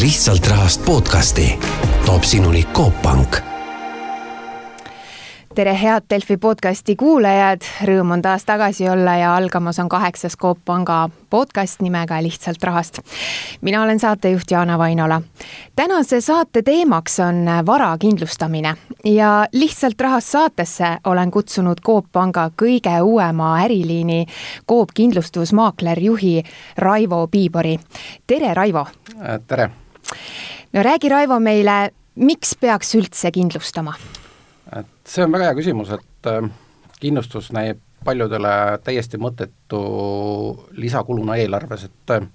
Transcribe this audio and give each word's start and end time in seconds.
lihtsalt 0.00 0.46
rahast 0.46 0.84
podcasti 0.84 1.58
toob 2.06 2.22
sinuni 2.22 2.64
Coop 2.64 3.02
Pank 3.02 3.36
tere, 5.54 5.82
head 5.82 6.02
Delfi 6.10 6.36
podcasti 6.36 6.96
kuulajad, 6.96 7.62
rõõm 7.86 8.10
on 8.16 8.22
taas 8.22 8.42
tagasi 8.44 8.88
olla 8.90 9.14
ja 9.20 9.36
algamas 9.36 9.78
on 9.78 9.88
kaheksas 9.88 10.34
Coop 10.40 10.58
Panga 10.64 11.08
podcast 11.30 11.82
nimega 11.82 12.18
Lihtsalt 12.22 12.62
rahast. 12.62 12.98
mina 13.60 13.82
olen 13.82 13.98
saatejuht 13.98 14.50
Jaana 14.50 14.78
Vainola. 14.78 15.22
tänase 15.76 16.20
saate 16.20 16.62
teemaks 16.62 17.20
on 17.20 17.46
vara 17.66 17.98
kindlustamine 17.98 18.74
ja 19.04 19.46
Lihtsalt 19.52 20.00
rahast 20.00 20.28
saatesse 20.28 20.96
olen 21.04 21.30
kutsunud 21.30 21.80
Coop 21.86 22.06
Panga 22.12 22.50
kõige 22.62 23.02
uuema 23.02 23.62
äriliini 23.62 24.26
Coop 24.68 24.88
kindlustusmaaklerjuhi 24.94 26.42
Raivo 26.78 27.26
Piibori. 27.26 27.78
tere, 28.26 28.54
Raivo! 28.54 28.86
tere! 29.46 29.83
No 30.72 30.82
räägi, 30.82 31.08
Raivo, 31.08 31.40
meile, 31.40 31.90
miks 32.14 32.54
peaks 32.60 32.94
üldse 32.98 33.32
kindlustama? 33.34 33.96
et 34.76 34.86
see 35.08 35.24
on 35.24 35.32
väga 35.32 35.50
hea 35.50 35.58
küsimus, 35.58 35.92
et 35.94 36.30
äh, 36.30 36.48
kindlustus 37.00 37.52
näib 37.52 37.82
paljudele 38.04 38.78
täiesti 38.84 39.18
mõttetu 39.18 39.82
lisakuluna 40.76 41.36
eelarves, 41.40 41.86
et 41.88 42.16
äh, 42.16 42.26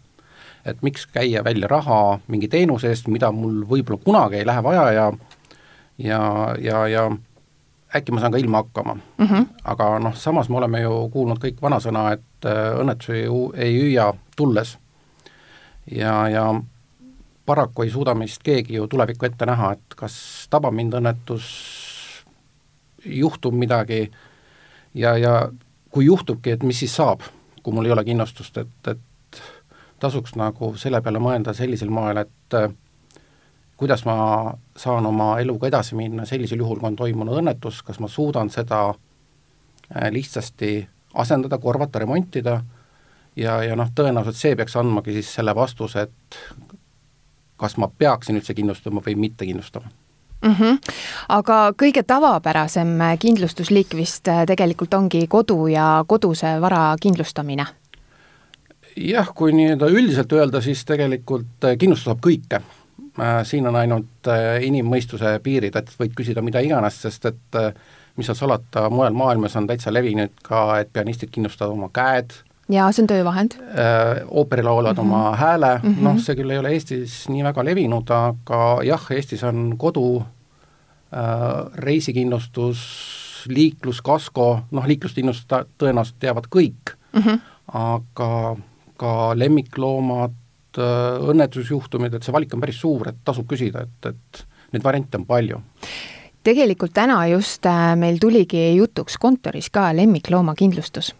et 0.65 0.81
miks 0.83 1.05
käia 1.07 1.43
välja 1.43 1.67
raha 1.71 2.19
mingi 2.27 2.47
teenuse 2.51 2.89
eest, 2.91 3.07
mida 3.07 3.31
mul 3.31 3.63
võib-olla 3.65 4.01
kunagi 4.03 4.41
ei 4.41 4.47
lähe 4.47 4.63
vaja 4.63 4.91
ja 4.91 5.11
ja, 5.99 6.21
ja, 6.61 6.87
ja 6.87 7.09
äkki 7.95 8.11
ma 8.11 8.21
saan 8.21 8.31
ka 8.31 8.37
ilma 8.37 8.63
hakkama 8.63 8.93
mm. 8.95 9.25
-hmm. 9.25 9.45
aga 9.63 9.99
noh, 9.99 10.15
samas 10.15 10.49
me 10.49 10.57
oleme 10.57 10.81
ju 10.81 11.09
kuulnud 11.09 11.39
kõik 11.43 11.61
vanasõna, 11.61 12.11
et 12.13 12.45
äh, 12.45 12.79
õnnetusi 12.79 13.25
ei 13.55 13.73
hüüa 13.79 14.13
tulles. 14.35 14.77
ja, 15.91 16.29
ja 16.29 16.53
paraku 17.49 17.81
ei 17.81 17.89
suuda 17.89 18.13
meist 18.13 18.43
keegi 18.45 18.77
ju 18.77 18.87
tulevikku 18.87 19.25
ette 19.25 19.47
näha, 19.49 19.71
et 19.73 19.95
kas 19.97 20.15
tabab 20.53 20.75
mind 20.77 20.93
õnnetus 20.99 21.47
juhtub 23.05 23.55
midagi 23.57 24.03
ja, 24.93 25.15
ja 25.17 25.33
kui 25.89 26.05
juhtubki, 26.05 26.53
et 26.53 26.63
mis 26.63 26.79
siis 26.83 26.93
saab, 26.95 27.25
kui 27.63 27.73
mul 27.73 27.89
ei 27.89 27.95
ole 27.95 28.05
kindlustust, 28.05 28.59
et, 28.61 28.91
et 28.93 29.41
tasuks 29.99 30.35
nagu 30.39 30.73
selle 30.77 31.01
peale 31.01 31.21
mõelda 31.23 31.55
sellisel 31.57 31.89
moel, 31.93 32.21
et 32.21 32.57
äh, 32.59 32.69
kuidas 33.79 34.05
ma 34.05 34.19
saan 34.77 35.09
oma 35.09 35.31
eluga 35.41 35.71
edasi 35.71 35.97
minna 35.97 36.27
sellisel 36.29 36.61
juhul, 36.61 36.79
kui 36.79 36.91
on 36.91 36.99
toimunud 36.99 37.41
õnnetus, 37.41 37.81
kas 37.87 37.99
ma 38.03 38.11
suudan 38.11 38.51
seda 38.53 38.89
äh, 38.91 40.09
lihtsasti 40.13 40.73
asendada, 41.19 41.57
korvata, 41.57 41.99
remontida 42.05 42.59
ja, 43.35 43.59
ja 43.63 43.75
noh, 43.79 43.89
tõenäoliselt 43.95 44.37
see 44.37 44.57
peaks 44.59 44.77
andmagi 44.79 45.17
siis 45.17 45.33
selle 45.39 45.55
vastuse, 45.57 46.05
et 46.05 46.41
kas 47.59 47.77
ma 47.77 47.89
peaksin 47.97 48.39
üldse 48.39 48.55
kindlustama 48.57 49.03
või 49.05 49.15
mitte 49.27 49.45
kindlustama 49.45 49.91
mm. 50.41 50.55
-hmm. 50.55 50.79
aga 51.29 51.73
kõige 51.83 52.03
tavapärasem 52.03 52.97
kindlustusliik 53.19 53.95
vist 53.95 54.27
äh, 54.27 54.45
tegelikult 54.45 54.93
ongi 54.93 55.27
kodu 55.27 55.67
ja 55.67 56.03
koduse 56.07 56.61
vara 56.61 56.95
kindlustamine? 57.01 57.65
jah, 58.97 59.31
kui 59.35 59.53
nii-öelda 59.53 59.87
üldiselt 59.87 60.33
öelda, 60.33 60.61
siis 60.61 60.85
tegelikult 60.85 61.63
äh, 61.63 61.77
kindlustus 61.77 62.05
saab 62.05 62.19
kõike. 62.25 62.61
Äh, 63.19 63.39
siin 63.43 63.67
on 63.67 63.75
ainult 63.75 64.27
inimmõistuse 64.61 65.39
piirid, 65.43 65.75
et 65.75 65.95
võid 65.99 66.13
küsida 66.15 66.41
mida 66.41 66.59
iganes, 66.59 67.01
sest 67.01 67.25
et 67.25 67.59
mis 68.17 68.27
seal 68.27 68.35
salata, 68.35 68.89
mujal 68.89 69.13
maailmas 69.13 69.55
on 69.55 69.67
täitsa 69.67 69.93
levinud 69.93 70.41
ka, 70.43 70.79
et 70.79 70.91
pianistid 70.93 71.31
kindlustavad 71.31 71.73
oma 71.73 71.89
käed, 71.93 72.33
jaa, 72.69 72.89
see 72.91 73.03
on 73.03 73.07
töövahend. 73.07 73.55
ooperilauljad 74.27 74.97
mm 74.97 75.03
-hmm. 75.03 75.13
oma 75.13 75.35
hääle 75.35 75.79
mm, 75.83 75.93
-hmm. 75.93 76.03
noh, 76.03 76.19
see 76.19 76.35
küll 76.35 76.51
ei 76.51 76.57
ole 76.57 76.69
Eestis 76.69 77.29
nii 77.29 77.43
väga 77.43 77.65
levinud, 77.65 78.09
aga 78.09 78.83
jah, 78.83 79.07
Eestis 79.11 79.43
on 79.43 79.75
kodu 79.77 80.23
äh,, 81.13 81.71
reisikindlustus, 81.75 82.81
liikluskasko, 83.47 84.59
noh, 84.71 84.87
liikluskindlustust 84.87 85.49
tõenäoliselt 85.77 86.19
teavad 86.19 86.45
kõik 86.55 86.95
mm, 87.13 87.21
-hmm. 87.21 87.39
aga 87.73 88.55
ka 88.97 89.39
lemmikloomad, 89.39 90.35
õnnetusjuhtumid, 91.19 92.13
et 92.13 92.23
see 92.23 92.33
valik 92.33 92.53
on 92.53 92.61
päris 92.61 92.81
suur, 92.81 93.07
et 93.09 93.15
tasub 93.25 93.47
küsida, 93.47 93.81
et, 93.81 94.05
et 94.05 94.45
neid 94.73 94.83
variante 94.83 95.17
on 95.17 95.25
palju 95.25 95.61
tegelikult 96.43 96.93
täna 96.95 97.19
just 97.27 97.65
äh, 97.67 97.95
meil 97.99 98.19
tuligi 98.21 98.75
jutuks 98.77 99.17
kontoris 99.21 99.69
ka 99.73 99.89
lemmikloomakindlustus 99.95 101.13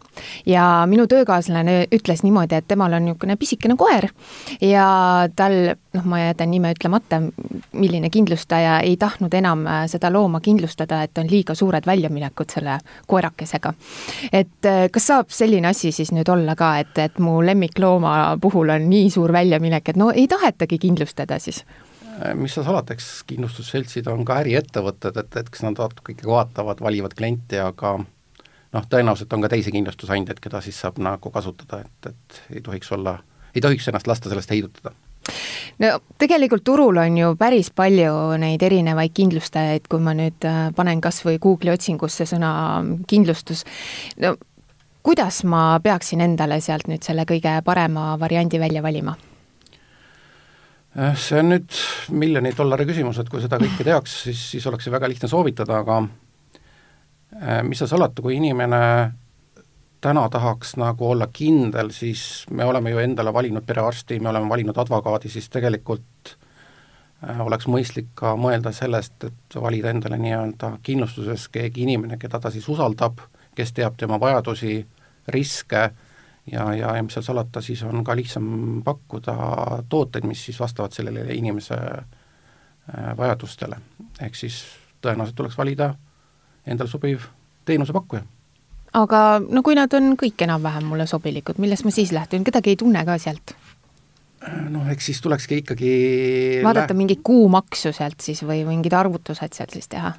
ja 0.46 0.86
minu 0.90 1.08
töökaaslane 1.08 1.88
ütles 1.96 2.24
niimoodi, 2.24 2.60
et 2.60 2.68
temal 2.68 2.94
on 2.94 3.06
niisugune 3.06 3.36
pisikene 3.40 3.76
koer 3.80 4.10
ja 4.62 4.86
tal, 5.36 5.58
noh, 5.96 6.08
ma 6.10 6.22
jätan 6.22 6.52
nime 6.52 6.74
ütlemata, 6.76 7.22
milline 7.72 8.10
kindlustaja 8.14 8.80
ei 8.86 8.98
tahtnud 8.98 9.34
enam 9.34 9.66
äh, 9.68 9.84
seda 9.92 10.12
looma 10.14 10.42
kindlustada, 10.44 11.04
et 11.04 11.18
on 11.18 11.30
liiga 11.30 11.56
suured 11.56 11.86
väljaminekud 11.88 12.56
selle 12.56 12.80
koerakesega. 13.08 13.74
et 14.32 14.66
äh, 14.66 14.88
kas 14.92 15.12
saab 15.12 15.34
selline 15.34 15.72
asi 15.72 15.92
siis 15.96 16.14
nüüd 16.16 16.30
olla 16.30 16.56
ka, 16.60 16.78
et, 16.84 16.98
et 16.98 17.20
mu 17.20 17.40
lemmiklooma 17.46 18.38
puhul 18.42 18.76
on 18.76 18.90
nii 18.90 19.10
suur 19.14 19.34
väljaminek, 19.34 19.90
et 19.90 20.00
no 20.00 20.12
ei 20.12 20.28
tahetagi 20.28 20.80
kindlustada 20.80 21.40
siis? 21.40 21.64
Äh, 22.20 22.36
mis 22.36 22.54
sa 22.56 22.64
salata, 22.66 22.96
eks 22.96 23.24
kindlustusseltsid 23.30 24.08
on 24.12 24.26
ka 24.28 24.42
äriettevõtted, 24.44 25.20
et, 25.22 25.36
et 25.40 25.48
eks 25.48 25.64
nad 25.66 25.78
natuke 25.80 26.16
ikkagi 26.16 26.28
vaatavad, 26.30 26.82
valivad 26.84 27.16
klienti, 27.16 27.60
aga 27.64 28.00
noh, 28.76 28.88
tõenäoliselt 28.90 29.34
on 29.34 29.46
ka 29.46 29.52
teisi 29.52 29.74
kindlustusandjaid, 29.76 30.40
keda 30.44 30.62
siis 30.62 30.80
saab 30.82 31.00
nagu 31.04 31.32
kasutada, 31.34 31.84
et, 31.86 32.12
et 32.12 32.42
ei 32.56 32.62
tohiks 32.66 32.92
olla, 32.96 33.18
ei 33.56 33.62
tohiks 33.62 33.88
ennast 33.92 34.08
lasta 34.08 34.32
sellest 34.32 34.52
heidutada 34.56 34.94
no 35.80 35.94
tegelikult 36.20 36.64
turul 36.66 36.98
on 37.02 37.18
ju 37.18 37.32
päris 37.40 37.72
palju 37.76 38.14
neid 38.42 38.64
erinevaid 38.66 39.14
kindlustajaid, 39.16 39.88
kui 39.92 40.04
ma 40.04 40.16
nüüd 40.18 40.46
äh, 40.48 40.70
panen 40.76 41.02
kas 41.02 41.22
või 41.26 41.40
Google'i 41.42 41.74
otsingusse 41.76 42.28
sõna 42.30 42.52
kindlustus, 43.10 43.66
no 44.24 44.36
kuidas 45.06 45.44
ma 45.48 45.80
peaksin 45.84 46.24
endale 46.26 46.60
sealt 46.64 46.90
nüüd 46.92 47.06
selle 47.06 47.26
kõige 47.30 47.60
parema 47.66 48.14
variandi 48.20 48.62
välja 48.62 48.84
valima? 48.86 49.16
Äh, 50.98 51.14
see 51.20 51.40
on 51.40 51.54
nüüd 51.54 51.84
miljoni 52.12 52.54
dollari 52.58 52.88
küsimus, 52.90 53.22
et 53.22 53.30
kui 53.30 53.44
seda 53.44 53.62
kõike 53.62 53.86
teaks, 53.86 54.24
siis, 54.26 54.42
siis 54.56 54.66
oleks 54.70 54.88
see 54.88 54.94
väga 54.94 55.12
lihtne 55.12 55.30
soovitada, 55.32 55.84
aga 55.84 56.02
mis 57.64 57.78
seal 57.78 57.90
salata, 57.92 58.22
kui 58.22 58.36
inimene 58.36 58.80
täna 60.02 60.30
tahaks 60.30 60.76
nagu 60.80 61.12
olla 61.12 61.28
kindel, 61.34 61.92
siis 61.92 62.46
me 62.50 62.66
oleme 62.66 62.90
ju 62.90 62.98
endale 62.98 63.34
valinud 63.34 63.66
perearsti, 63.66 64.20
me 64.20 64.30
oleme 64.30 64.50
valinud 64.50 64.78
advokaadi, 64.78 65.30
siis 65.30 65.50
tegelikult 65.50 66.36
äh, 67.24 67.42
oleks 67.42 67.68
mõistlik 67.68 68.14
ka 68.16 68.36
mõelda 68.40 68.72
sellest, 68.76 69.24
et 69.24 69.60
valida 69.62 69.92
endale 69.92 70.18
nii-öelda 70.22 70.78
kindlustuses 70.84 71.50
keegi 71.52 71.84
inimene, 71.84 72.18
keda 72.18 72.40
ta 72.40 72.52
siis 72.52 72.70
usaldab, 72.70 73.20
kes 73.56 73.74
teab 73.76 73.98
tema 74.00 74.20
vajadusi, 74.20 74.80
riske 75.28 75.90
ja, 76.52 76.74
ja, 76.74 76.96
ja 76.96 77.04
mis 77.04 77.18
seal 77.18 77.28
salata, 77.28 77.62
siis 77.62 77.84
on 77.84 78.04
ka 78.04 78.16
lihtsam 78.16 78.82
pakkuda 78.86 79.36
tooteid, 79.90 80.26
mis 80.26 80.46
siis 80.46 80.60
vastavad 80.60 80.96
sellele 80.96 81.28
inimese 81.36 81.76
äh, 81.76 83.18
vajadustele. 83.18 83.82
ehk 84.22 84.36
siis 84.36 84.64
tõenäoliselt 85.02 85.36
tuleks 85.36 85.58
valida 85.58 85.96
endale 86.66 86.90
sobiv 86.90 87.28
teenusepakkuja. 87.66 88.24
aga 88.94 89.24
no 89.50 89.64
kui 89.64 89.76
nad 89.78 89.94
on 89.94 90.16
kõik 90.20 90.46
enam-vähem 90.46 90.88
mulle 90.90 91.08
sobilikud, 91.08 91.60
millest 91.62 91.86
ma 91.86 91.94
siis 91.94 92.12
lähtun, 92.16 92.44
kedagi 92.44 92.74
ei 92.74 92.80
tunne 92.80 93.06
ka 93.06 93.18
sealt? 93.18 93.56
Noh, 94.70 94.88
eks 94.88 95.10
siis 95.12 95.20
tulekski 95.22 95.60
ikkagi 95.64 95.94
vaadata 96.64 96.96
mingit 96.96 97.20
kuumaksu 97.24 97.92
sealt 97.92 98.24
siis 98.24 98.40
või 98.48 98.64
mingid 98.68 98.96
arvutused 98.96 99.54
sealt 99.54 99.76
siis 99.76 99.92
teha 99.92 100.14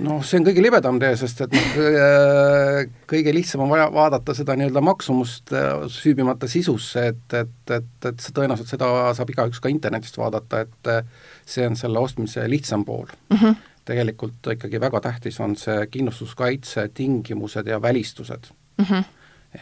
noh, 0.00 0.20
see 0.24 0.38
on 0.40 0.46
kõige 0.46 0.62
libedam 0.64 0.98
tee, 1.02 1.12
sest 1.18 1.42
et 1.44 1.54
noh, 1.54 1.74
äh, 1.82 2.78
kõige 3.10 3.34
lihtsam 3.34 3.64
on 3.64 3.72
vaja 3.72 3.88
vaadata 3.92 4.34
seda 4.36 4.56
nii-öelda 4.58 4.82
maksumust 4.84 5.52
äh, 5.56 5.84
süübimata 5.92 6.48
sisusse, 6.50 7.08
et, 7.12 7.36
et, 7.36 7.74
et, 7.76 7.90
et 8.08 8.22
see 8.22 8.36
tõenäoliselt 8.36 8.72
seda 8.72 8.88
saab 9.16 9.32
igaüks 9.34 9.60
ka 9.62 9.72
internetist 9.72 10.18
vaadata, 10.20 10.64
et 10.66 10.92
äh, 10.92 11.28
see 11.48 11.66
on 11.68 11.76
selle 11.78 12.00
ostmise 12.02 12.46
lihtsam 12.50 12.86
pool 12.88 13.06
mm. 13.30 13.36
-hmm. 13.36 13.60
Tegelikult 13.84 14.46
ikkagi 14.54 14.80
väga 14.80 15.00
tähtis 15.00 15.40
on 15.40 15.56
see 15.56 15.86
kindlustuskaitse, 15.90 16.88
tingimused 16.94 17.66
ja 17.66 17.82
välistused 17.82 18.50
mm. 18.78 18.84
-hmm. 18.84 19.04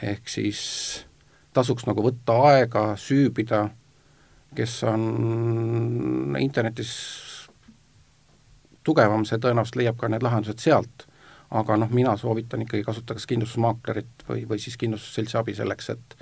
ehk 0.03 0.29
siis 0.29 0.61
tasuks 1.53 1.87
nagu 1.87 2.03
võtta 2.05 2.37
aega, 2.53 2.97
süübida, 2.97 3.69
kes 4.55 4.83
on 4.85 6.37
internetis 6.39 6.91
tugevam, 8.85 9.25
see 9.25 9.39
tõenäoliselt 9.39 9.79
leiab 9.81 9.99
ka 10.01 10.09
need 10.09 10.23
lahendused 10.23 10.59
sealt. 10.59 11.07
aga 11.51 11.77
noh, 11.77 11.89
mina 11.91 12.13
soovitan 12.17 12.63
ikkagi 12.63 12.85
kasutada 12.87 13.17
kas 13.19 13.27
kindlustusmaaklerit 13.27 14.21
või, 14.29 14.45
või 14.49 14.61
siis 14.63 14.77
kindlustusseltsi 14.79 15.37
abi 15.37 15.55
selleks, 15.55 15.91
et 15.91 16.15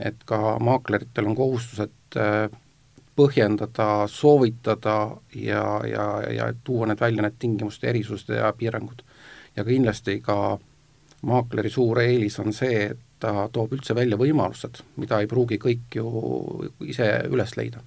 et 0.00 0.24
ka 0.24 0.58
maakleritel 0.60 1.26
on 1.26 1.36
kohustused 1.36 2.16
äh, 2.16 2.50
põhjendada, 3.16 4.06
soovitada 4.08 4.96
ja, 5.34 5.64
ja, 5.86 6.06
ja 6.32 6.52
tuua 6.64 6.86
need 6.90 7.00
välja, 7.00 7.22
need 7.26 7.38
tingimuste 7.38 7.90
erisused 7.90 8.34
ja 8.36 8.52
piirangud. 8.56 9.02
ja 9.56 9.64
kindlasti 9.64 10.20
ka 10.20 10.58
maakleri 11.22 11.70
suur 11.70 12.00
eelis 12.00 12.38
on 12.40 12.52
see, 12.52 12.90
et 12.90 12.98
ta 13.20 13.48
toob 13.52 13.74
üldse 13.76 13.94
välja 13.94 14.16
võimalused, 14.16 14.80
mida 14.96 15.20
ei 15.20 15.28
pruugi 15.28 15.58
kõik 15.60 15.98
ju 16.00 16.10
ise 16.88 17.08
üles 17.28 17.56
leida 17.58 17.82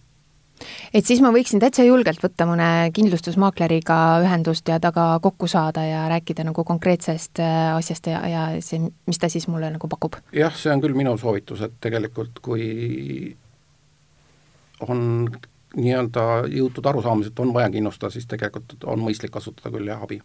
et 0.94 1.06
siis 1.06 1.22
ma 1.24 1.31
võiksin 1.34 1.62
täitsa 1.62 1.86
julgelt 1.86 2.22
võtta 2.24 2.46
mõne 2.48 2.68
kindlustusmaakleriga 2.96 3.98
ühendust 4.24 4.70
ja 4.70 4.80
temaga 4.84 5.20
kokku 5.24 5.50
saada 5.52 5.86
ja 5.88 6.04
rääkida 6.12 6.46
nagu 6.48 6.64
konkreetsest 6.68 7.42
äh, 7.44 7.74
asjast 7.75 8.08
ja, 8.12 8.22
ja 8.30 8.44
see, 8.64 8.84
mis 9.10 9.20
ta 9.20 9.30
siis 9.31 9.50
mulle 9.52 9.72
nagu 9.74 9.90
pakub? 9.92 10.20
jah, 10.36 10.54
see 10.56 10.72
on 10.74 10.84
küll 10.84 10.98
minu 10.98 11.16
soovitus, 11.20 11.66
et 11.66 11.80
tegelikult 11.84 12.40
kui 12.46 13.36
on 14.81 15.30
nii-öelda 15.75 16.24
jõutud 16.54 16.86
arusaamised, 16.86 17.40
on 17.40 17.54
vaja 17.54 17.70
kindlustada, 17.74 18.12
siis 18.14 18.28
tegelikult 18.30 18.84
on 18.86 19.02
mõistlik 19.02 19.34
kasutada 19.34 19.72
küll 19.74 19.90
jah, 19.90 20.02
abi. 20.04 20.22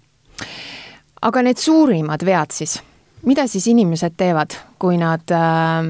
aga 1.23 1.43
need 1.43 1.61
suurimad 1.61 2.25
vead 2.25 2.53
siis, 2.55 2.79
mida 3.27 3.47
siis 3.49 3.67
inimesed 3.73 4.17
teevad, 4.17 4.57
kui 4.79 5.01
nad 5.01 5.33
äh, 5.35 5.89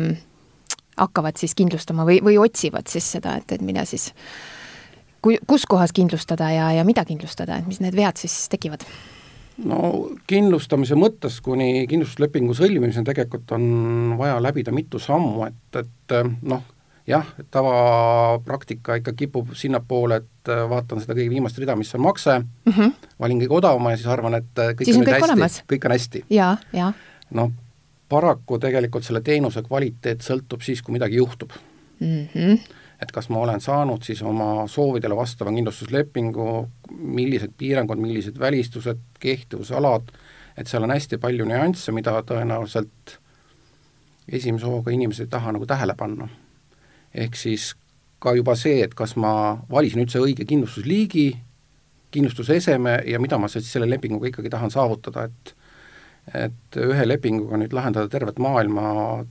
hakkavad 0.99 1.37
siis 1.41 1.55
kindlustama 1.59 2.07
või, 2.07 2.21
või 2.25 2.39
otsivad 2.39 2.87
siis 2.91 3.11
seda, 3.19 3.37
et, 3.39 3.53
et 3.53 3.65
mida 3.65 3.85
siis, 3.89 4.13
kui, 5.23 5.39
kus 5.47 5.67
kohas 5.67 5.93
kindlustada 5.93 6.51
ja, 6.55 6.73
ja 6.79 6.87
mida 6.87 7.05
kindlustada, 7.09 7.59
et 7.59 7.67
mis 7.67 7.83
need 7.85 7.97
vead 7.99 8.21
siis 8.21 8.47
tekivad? 8.53 8.87
no 9.59 9.79
kindlustamise 10.31 10.95
mõttes 10.95 11.41
kuni 11.43 11.87
kindlustuslepingu 11.91 12.55
sõlmimiseni 12.55 13.09
tegelikult 13.09 13.57
on 13.57 13.65
vaja 14.19 14.39
läbida 14.43 14.71
mitu 14.75 15.01
sammu, 15.03 15.49
et, 15.49 15.81
et 15.83 16.15
noh, 16.47 16.63
jah, 17.09 17.29
tavapraktika 17.51 18.99
ikka 19.01 19.13
kipub 19.17 19.55
sinnapoole, 19.57 20.21
et 20.23 20.51
vaatan 20.71 21.01
seda 21.03 21.17
kõige 21.17 21.33
viimast 21.33 21.59
rida, 21.61 21.77
mis 21.77 21.95
on 21.97 22.05
makse 22.05 22.39
mm, 22.39 22.73
-hmm. 22.73 23.09
valin 23.21 23.41
kõige 23.43 23.57
odavama 23.61 23.93
ja 23.95 24.01
siis 24.01 24.11
arvan, 24.13 24.35
et 24.35 24.53
kõik 24.59 24.85
siis 24.85 24.97
on 24.97 25.03
nüüd 25.05 25.13
kõik 25.13 25.21
hästi, 25.21 25.33
olemas. 25.33 25.63
kõik 25.73 25.87
on 25.89 25.97
hästi. 25.97 26.25
jaa, 26.31 26.57
jaa. 26.73 26.93
noh, 27.31 27.53
paraku 28.09 28.59
tegelikult 28.59 29.05
selle 29.05 29.21
teenuse 29.25 29.63
kvaliteet 29.63 30.25
sõltub 30.25 30.65
siis, 30.65 30.83
kui 30.83 30.93
midagi 30.93 31.17
juhtub 31.17 31.53
mm. 32.01 32.27
-hmm. 32.35 32.59
et 33.03 33.13
kas 33.13 33.29
ma 33.29 33.39
olen 33.39 33.61
saanud 33.61 34.03
siis 34.03 34.23
oma 34.23 34.67
soovidele 34.67 35.17
vastava 35.17 35.53
kindlustuslepingu, 35.53 36.69
millised 36.91 37.53
piirangud, 37.57 37.99
millised 37.99 38.39
välistused, 38.39 38.99
kehtivusalad, 39.21 40.13
et 40.57 40.67
seal 40.67 40.83
on 40.83 40.91
hästi 40.91 41.19
palju 41.19 41.45
nüansse, 41.45 41.93
mida 41.93 42.23
tõenäoliselt 42.23 43.19
esimese 44.29 44.67
hooga 44.67 44.91
inimesed 44.91 45.25
ei 45.25 45.31
taha 45.31 45.53
nagu 45.53 45.67
tähele 45.67 45.95
panna. 45.95 46.29
Ehk 47.15 47.37
siis 47.37 47.73
ka 48.19 48.35
juba 48.35 48.57
see, 48.59 48.83
et 48.85 48.95
kas 48.99 49.15
ma 49.17 49.59
valisin 49.71 50.03
üldse 50.03 50.21
õige 50.23 50.47
kindlustusliigi, 50.49 51.29
kindlustuseseme 52.11 52.99
ja 53.07 53.21
mida 53.21 53.39
ma 53.39 53.51
siis 53.53 53.69
selle 53.73 53.89
lepinguga 53.91 54.31
ikkagi 54.31 54.51
tahan 54.51 54.75
saavutada, 54.75 55.29
et 55.29 55.55
et 56.37 56.77
ühe 56.77 57.05
lepinguga 57.07 57.57
nüüd 57.57 57.73
lahendada 57.73 58.11
tervet 58.13 58.37
maailma 58.43 58.83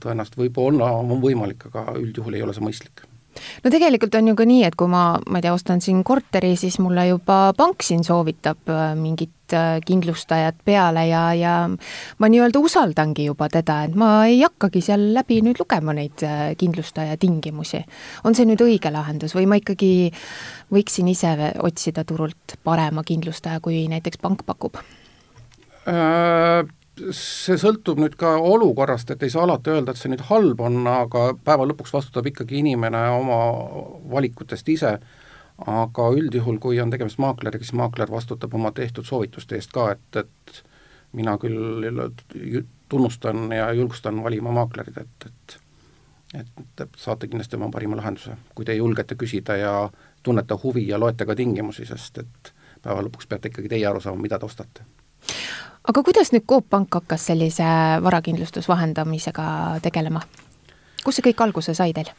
tõenäoliselt 0.02 0.40
võib-olla 0.40 0.88
on 0.98 1.20
võimalik, 1.22 1.68
aga 1.70 1.94
üldjuhul 2.00 2.34
ei 2.34 2.42
ole 2.42 2.54
see 2.56 2.64
mõistlik. 2.64 3.04
No 3.62 3.70
tegelikult 3.70 4.16
on 4.18 4.32
ju 4.32 4.34
ka 4.34 4.46
nii, 4.48 4.64
et 4.66 4.74
kui 4.74 4.90
ma, 4.90 5.02
ma 5.30 5.38
ei 5.38 5.44
tea, 5.44 5.54
ostan 5.54 5.82
siin 5.84 6.02
korteri, 6.02 6.56
siis 6.58 6.80
mulle 6.82 7.06
juba 7.06 7.52
pank 7.54 7.86
siin 7.86 8.02
soovitab 8.06 8.72
äh, 8.72 8.96
mingit 8.98 9.30
äh, 9.56 9.78
kindlustajat 9.86 10.62
peale 10.64 11.06
ja, 11.08 11.22
ja 11.34 11.54
ma 11.68 12.30
nii-öelda 12.30 12.60
usaldangi 12.64 13.28
juba 13.28 13.48
teda, 13.52 13.82
et 13.88 13.96
ma 13.98 14.10
ei 14.28 14.40
hakkagi 14.42 14.82
seal 14.84 15.08
läbi 15.16 15.40
nüüd 15.46 15.60
lugema 15.62 15.94
neid 15.96 16.24
äh, 16.26 16.52
kindlustaja 16.58 17.16
tingimusi. 17.20 17.84
on 18.24 18.34
see 18.34 18.48
nüüd 18.48 18.62
õige 18.64 18.92
lahendus 18.92 19.36
või 19.36 19.48
ma 19.50 19.60
ikkagi 19.60 20.10
võiksin 20.74 21.08
ise 21.08 21.34
otsida 21.64 22.04
turult 22.04 22.58
parema 22.64 23.04
kindlustaja, 23.04 23.60
kui 23.64 23.86
näiteks 23.88 24.20
pank 24.22 24.46
pakub? 24.46 24.80
see 27.14 27.56
sõltub 27.60 28.00
nüüd 28.02 28.16
ka 28.18 28.34
olukorrast, 28.42 29.12
et 29.12 29.22
ei 29.22 29.30
saa 29.32 29.44
alati 29.46 29.72
öelda, 29.72 29.94
et 29.94 30.00
see 30.00 30.10
nüüd 30.12 30.24
halb 30.28 30.60
on, 30.64 30.80
aga 30.90 31.30
päeva 31.44 31.66
lõpuks 31.68 31.94
vastutab 31.94 32.26
ikkagi 32.30 32.58
inimene 32.62 33.00
oma 33.14 33.38
valikutest 34.12 34.68
ise, 34.74 34.96
aga 35.66 36.08
üldjuhul, 36.14 36.58
kui 36.62 36.80
on 36.80 36.90
tegemist 36.90 37.18
maakleriga, 37.18 37.64
siis 37.64 37.76
maakler 37.78 38.10
vastutab 38.10 38.54
oma 38.54 38.72
tehtud 38.72 39.06
soovituste 39.06 39.58
eest 39.58 39.72
ka, 39.74 39.90
et, 39.92 40.16
et 40.22 40.60
mina 41.18 41.38
küll 41.38 41.86
tunnustan 42.88 43.48
ja 43.52 43.72
julgustan 43.72 44.22
valima 44.24 44.52
maaklerid, 44.60 45.00
et, 45.04 45.26
et 45.30 45.58
et 46.36 46.96
saate 47.00 47.24
kindlasti 47.24 47.56
oma 47.56 47.70
parima 47.72 47.96
lahenduse, 47.96 48.34
kui 48.54 48.66
te 48.68 48.74
julgete 48.76 49.16
küsida 49.16 49.54
ja 49.56 49.72
tunnete 50.22 50.58
huvi 50.62 50.82
ja 50.88 50.98
loete 51.00 51.24
ka 51.24 51.34
tingimusi, 51.34 51.86
sest 51.88 52.18
et 52.20 52.50
päeva 52.84 53.00
lõpuks 53.06 53.30
peate 53.30 53.48
ikkagi 53.48 53.70
teie 53.72 53.86
aru 53.88 54.02
saama, 54.04 54.20
mida 54.20 54.38
te 54.38 54.44
ostate 54.44 54.84
aga 55.88 56.02
kuidas 56.04 56.32
nüüd 56.34 56.44
Coop 56.48 56.68
Pank 56.70 56.94
hakkas 57.00 57.26
sellise 57.30 57.68
varakindlustusvahendamisega 58.04 59.46
tegelema? 59.84 60.22
kus 61.04 61.18
see 61.18 61.30
kõik 61.30 61.44
alguse 61.46 61.74
sai 61.74 61.94
teil? 61.96 62.10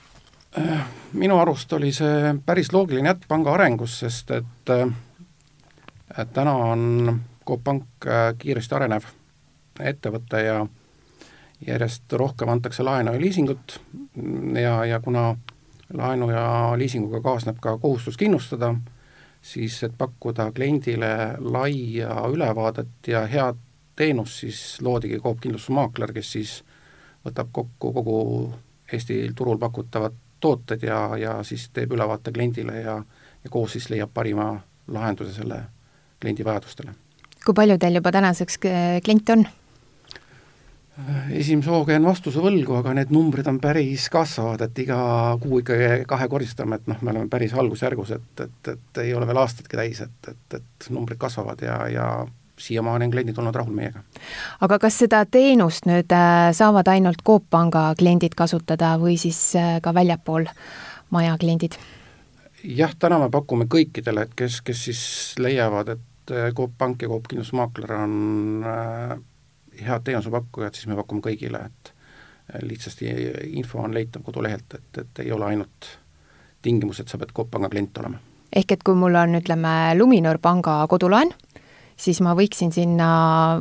Minu 1.13 1.37
arust 1.39 1.73
oli 1.73 1.91
see 1.93 2.33
päris 2.45 2.73
loogiline 2.73 3.09
jätk 3.11 3.27
panga 3.27 3.53
arengus, 3.53 3.99
sest 3.99 4.31
et, 4.31 4.71
et 6.17 6.33
täna 6.33 6.55
on 6.71 7.19
Coop 7.45 7.63
Pank 7.63 8.09
kiiresti 8.37 8.75
arenev 8.75 9.05
ettevõte 9.79 10.41
ja 10.43 10.59
järjest 11.67 12.13
rohkem 12.13 12.49
antakse 12.49 12.83
laenu 12.83 13.13
ja 13.13 13.21
liisingut. 13.21 13.79
Ja, 14.61 14.85
ja 14.85 14.99
kuna 14.99 15.35
laenu 15.93 16.29
ja 16.31 16.45
liisinguga 16.77 17.21
kaasneb 17.21 17.59
ka 17.61 17.77
kohustus 17.77 18.17
kindlustada, 18.17 18.73
siis 19.41 19.83
et 19.83 19.97
pakkuda 19.97 20.51
kliendile 20.55 21.11
laia 21.39 22.15
ülevaadet 22.31 23.07
ja 23.07 23.25
head 23.27 23.59
teenust, 23.95 24.39
siis 24.43 24.81
loodigi 24.81 25.19
Coop 25.19 25.39
kindlustusmaakler, 25.43 26.13
kes 26.15 26.31
siis 26.31 26.55
võtab 27.25 27.51
kokku 27.51 27.93
kogu 27.93 28.19
Eesti 28.89 29.19
turul 29.37 29.59
pakutavad 29.61 30.15
tooted 30.39 30.83
ja, 30.83 31.01
ja 31.17 31.37
siis 31.43 31.69
teeb 31.73 31.93
ülevaate 31.95 32.31
kliendile 32.35 32.81
ja, 32.81 32.97
ja 33.43 33.51
koos 33.51 33.77
siis 33.77 33.89
leiab 33.89 34.13
parima 34.13 34.51
lahenduse 34.87 35.33
selle 35.33 35.63
kliendi 36.21 36.45
vajadustele. 36.45 36.95
kui 37.45 37.55
palju 37.55 37.77
teil 37.77 37.95
juba 37.99 38.11
tänaseks 38.11 38.59
kliente 39.03 39.37
on? 39.37 39.47
esimese 41.31 41.71
hooga 41.71 41.93
jään 41.95 42.05
vastuse 42.05 42.41
võlgu, 42.43 42.75
aga 42.79 42.93
need 42.97 43.13
numbrid 43.15 43.47
on 43.47 43.59
päris 43.63 44.09
kasvavad, 44.11 44.65
et 44.65 44.81
iga 44.83 44.97
kuu 45.41 45.61
ikkagi 45.61 46.03
kahekordistame, 46.09 46.79
et 46.79 46.89
noh, 46.91 46.99
me 47.01 47.13
oleme 47.13 47.29
päris 47.31 47.53
algusjärgus, 47.55 48.11
et, 48.17 48.43
et, 48.43 48.71
et 48.73 49.01
ei 49.05 49.13
ole 49.15 49.27
veel 49.29 49.39
aastatki 49.39 49.79
täis, 49.79 50.01
et, 50.03 50.31
et, 50.31 50.57
et 50.59 50.89
numbrid 50.91 51.19
kasvavad 51.21 51.63
ja, 51.63 51.77
ja 51.93 52.09
siiamaani 52.59 53.05
on 53.05 53.11
kliendid 53.11 53.37
olnud 53.37 53.55
rahul 53.55 53.75
meiega. 53.75 54.03
aga 54.61 54.79
kas 54.79 54.99
seda 55.03 55.23
teenust 55.25 55.87
nüüd 55.89 56.11
äh, 56.15 56.49
saavad 56.55 56.87
ainult 56.91 57.23
Coop 57.25 57.47
Panga 57.49 57.93
kliendid 57.99 58.35
kasutada 58.37 58.95
või 59.01 59.17
siis 59.17 59.39
äh, 59.55 59.77
ka 59.81 59.93
väljapool 59.93 60.49
maja 61.09 61.37
kliendid? 61.39 61.77
jah, 62.63 62.95
täna 62.99 63.19
me 63.19 63.29
pakume 63.31 63.69
kõikidele, 63.71 64.27
et 64.27 64.35
kes, 64.35 64.61
kes 64.65 64.83
siis 64.89 65.03
leiavad, 65.39 65.95
et 65.95 66.35
äh, 66.35 66.51
Coop 66.55 66.75
Pank 66.77 67.01
ja 67.01 67.11
Coop 67.11 67.29
kindlustusmaakler 67.31 67.95
on 67.95 68.65
head 69.79 70.03
teenusepakkujad, 70.03 70.75
siis 70.75 70.89
me 70.91 70.99
pakume 70.99 71.23
kõigile, 71.23 71.63
et 71.69 71.93
lihtsasti 72.65 73.09
info 73.55 73.79
on 73.83 73.93
leitav 73.93 74.23
kodulehelt, 74.25 74.73
et, 74.73 75.03
et 75.03 75.21
ei 75.23 75.31
ole 75.31 75.45
ainult 75.45 75.91
tingimus, 76.61 76.99
et 76.99 77.07
sa 77.07 77.19
pead 77.21 77.31
Coop 77.35 77.51
Panga 77.51 77.69
klient 77.69 77.97
olema. 78.01 78.19
ehk 78.55 78.71
et 78.71 78.83
kui 78.83 78.97
mul 78.97 79.15
on, 79.15 79.37
ütleme, 79.37 79.73
Luminor 79.95 80.39
panga 80.41 80.81
kodulaen, 80.89 81.31
siis 81.99 82.21
ma 82.23 82.33
võiksin 82.37 82.71
sinna 82.73 83.11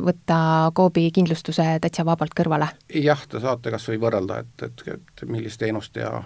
võtta 0.03 0.71
Coopi 0.75 1.09
kindlustuse 1.15 1.65
täitsa 1.81 2.05
vabalt 2.07 2.35
kõrvale? 2.37 2.71
jah, 2.95 3.21
te 3.29 3.41
saate 3.43 3.73
kas 3.75 3.87
või 3.91 4.01
võrrelda, 4.01 4.43
et, 4.45 4.67
et, 4.69 4.85
et 4.97 5.25
millist 5.29 5.59
teenust 5.59 5.95
ja 5.99 6.23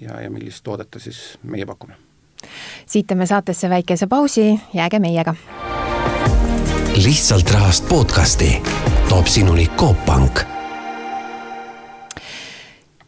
ja, 0.00 0.20
ja 0.20 0.30
millist 0.30 0.64
toodet 0.64 0.90
te 0.90 1.00
siis 1.00 1.38
meie 1.42 1.66
pakume. 1.66 1.96
siit 2.86 3.06
teeme 3.06 3.26
saatesse 3.26 3.70
väikese 3.70 4.06
pausi, 4.06 4.52
jääge 4.74 4.98
meiega 4.98 5.34
lihtsalt 7.04 7.50
rahast 7.50 7.88
podcasti 7.88 8.62
toob 9.08 9.26
sinuni 9.26 9.66
Coop 9.76 10.04
Pank. 10.06 10.40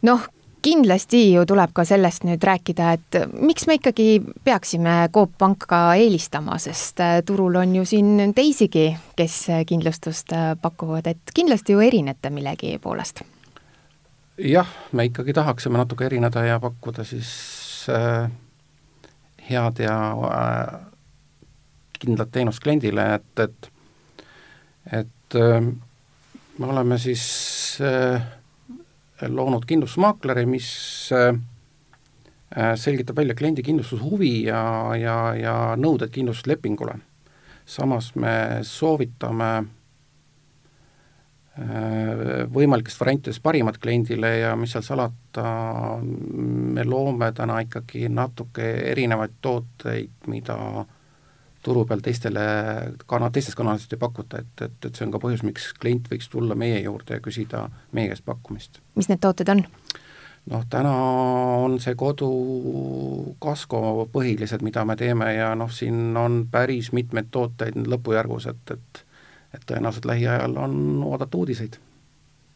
noh, 0.01 0.21
kindlasti 0.61 1.23
ju 1.33 1.45
tuleb 1.45 1.73
ka 1.73 1.85
sellest 1.85 2.25
nüüd 2.27 2.43
rääkida, 2.43 2.91
et 2.97 3.17
miks 3.33 3.67
me 3.67 3.77
ikkagi 3.79 4.21
peaksime 4.45 5.09
Coop 5.13 5.33
Panka 5.37 5.81
eelistama, 5.99 6.57
sest 6.61 6.99
äh, 7.01 7.19
turul 7.25 7.55
on 7.61 7.75
ju 7.75 7.85
siin 7.85 8.33
teisigi, 8.35 8.91
kes 9.17 9.37
kindlustust 9.67 10.33
äh, 10.37 10.53
pakuvad, 10.61 11.07
et 11.07 11.35
kindlasti 11.35 11.75
ju 11.75 11.81
erinete 11.81 12.29
millegi 12.29 12.77
poolest. 12.81 13.23
jah, 14.37 14.67
me 14.91 15.05
ikkagi 15.05 15.33
tahaksime 15.33 15.77
natuke 15.77 16.05
erineda 16.05 16.45
ja 16.45 16.59
pakkuda 16.59 17.03
siis 17.03 17.29
äh, 17.89 18.31
head 19.49 19.83
ja 19.83 19.97
äh, 20.11 20.79
kindlat 21.99 22.31
teenust 22.31 22.63
kliendile, 22.63 23.13
et, 23.15 23.39
et 23.39 23.71
et 24.91 25.35
äh, 25.35 25.61
me 26.57 26.65
oleme 26.65 26.97
siis 26.97 27.77
äh, 27.81 28.21
loonud 29.29 29.65
kindlustusmaakleri, 29.69 30.45
mis 30.49 30.69
äh, 31.13 31.35
selgitab 32.75 33.21
välja 33.21 33.35
kliendi 33.35 33.63
kindlustushuvi 33.63 34.33
ja, 34.47 34.63
ja, 34.99 35.17
ja 35.37 35.55
nõuded 35.79 36.11
kindlustuslepingule. 36.11 36.97
samas 37.65 38.15
me 38.15 38.33
soovitame 38.67 39.51
võimalikest 42.51 42.99
variantidest 42.99 43.41
parimad 43.43 43.77
kliendile 43.77 44.29
ja 44.39 44.55
mis 44.55 44.71
seal 44.71 44.83
salata, 44.83 45.43
me 46.01 46.83
loome 46.87 47.31
täna 47.35 47.59
ikkagi 47.65 48.07
natuke 48.09 48.69
erinevaid 48.91 49.35
tooteid, 49.43 50.13
mida 50.31 50.57
turu 51.61 51.85
peal 51.89 52.03
teistele 52.03 52.45
kana-, 53.09 53.31
teistes 53.33 53.57
kanalites 53.57 53.91
ei 53.91 54.01
pakuta, 54.01 54.41
et, 54.41 54.65
et, 54.67 54.77
et 54.85 54.95
see 54.95 55.05
on 55.07 55.13
ka 55.13 55.21
põhjus, 55.23 55.43
miks 55.47 55.71
klient 55.81 56.09
võiks 56.11 56.29
tulla 56.31 56.57
meie 56.57 56.79
juurde 56.81 57.19
ja 57.19 57.23
küsida 57.23 57.67
meie 57.91 58.11
käest 58.11 58.25
pakkumist. 58.25 58.81
mis 58.95 59.11
need 59.11 59.21
tooted 59.23 59.51
on? 59.53 59.63
noh, 60.51 60.65
täna 60.69 60.95
on 61.61 61.77
see 61.83 61.93
kodu 61.95 62.31
kasko 63.43 64.09
põhilised, 64.13 64.65
mida 64.65 64.85
me 64.85 64.97
teeme 64.97 65.33
ja 65.35 65.53
noh, 65.55 65.69
siin 65.71 66.17
on 66.17 66.43
päris 66.51 66.91
mitmeid 66.97 67.29
tooteid 67.31 67.77
lõpujärgus, 67.87 68.49
et, 68.51 68.75
et 68.77 69.05
et 69.51 69.63
tõenäoliselt 69.67 70.05
lähiajal 70.07 70.53
on 70.57 70.75
oodata 71.03 71.37
uudiseid 71.37 71.75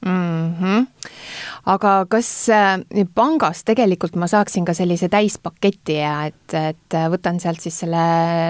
mm. 0.06 0.54
-hmm. 0.62 0.86
aga 1.66 2.06
kas 2.10 2.50
äh, 2.50 3.06
pangas 3.16 3.64
tegelikult 3.64 4.16
ma 4.16 4.28
saaksin 4.28 4.66
ka 4.66 4.74
sellise 4.74 5.10
täispaketi 5.10 5.98
ja 6.00 6.26
et, 6.26 6.54
et 6.54 6.98
võtan 7.12 7.40
sealt 7.40 7.60
siis 7.60 7.80
selle 7.80 8.06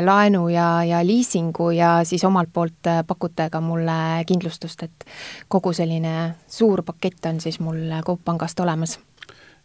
laenu 0.06 0.48
ja, 0.50 0.84
ja 0.84 1.06
liisingu 1.06 1.72
ja 1.72 2.00
siis 2.04 2.24
omalt 2.24 2.54
poolt 2.54 2.88
äh, 2.88 3.04
pakute 3.08 3.50
ka 3.50 3.62
mulle 3.62 4.26
kindlustust, 4.28 4.84
et 4.84 5.06
kogu 5.48 5.74
selline 5.74 6.36
suur 6.48 6.84
pakett 6.84 7.26
on 7.26 7.42
siis 7.42 7.60
mul 7.60 8.02
Coop 8.06 8.22
Pangast 8.26 8.60
olemas? 8.60 9.00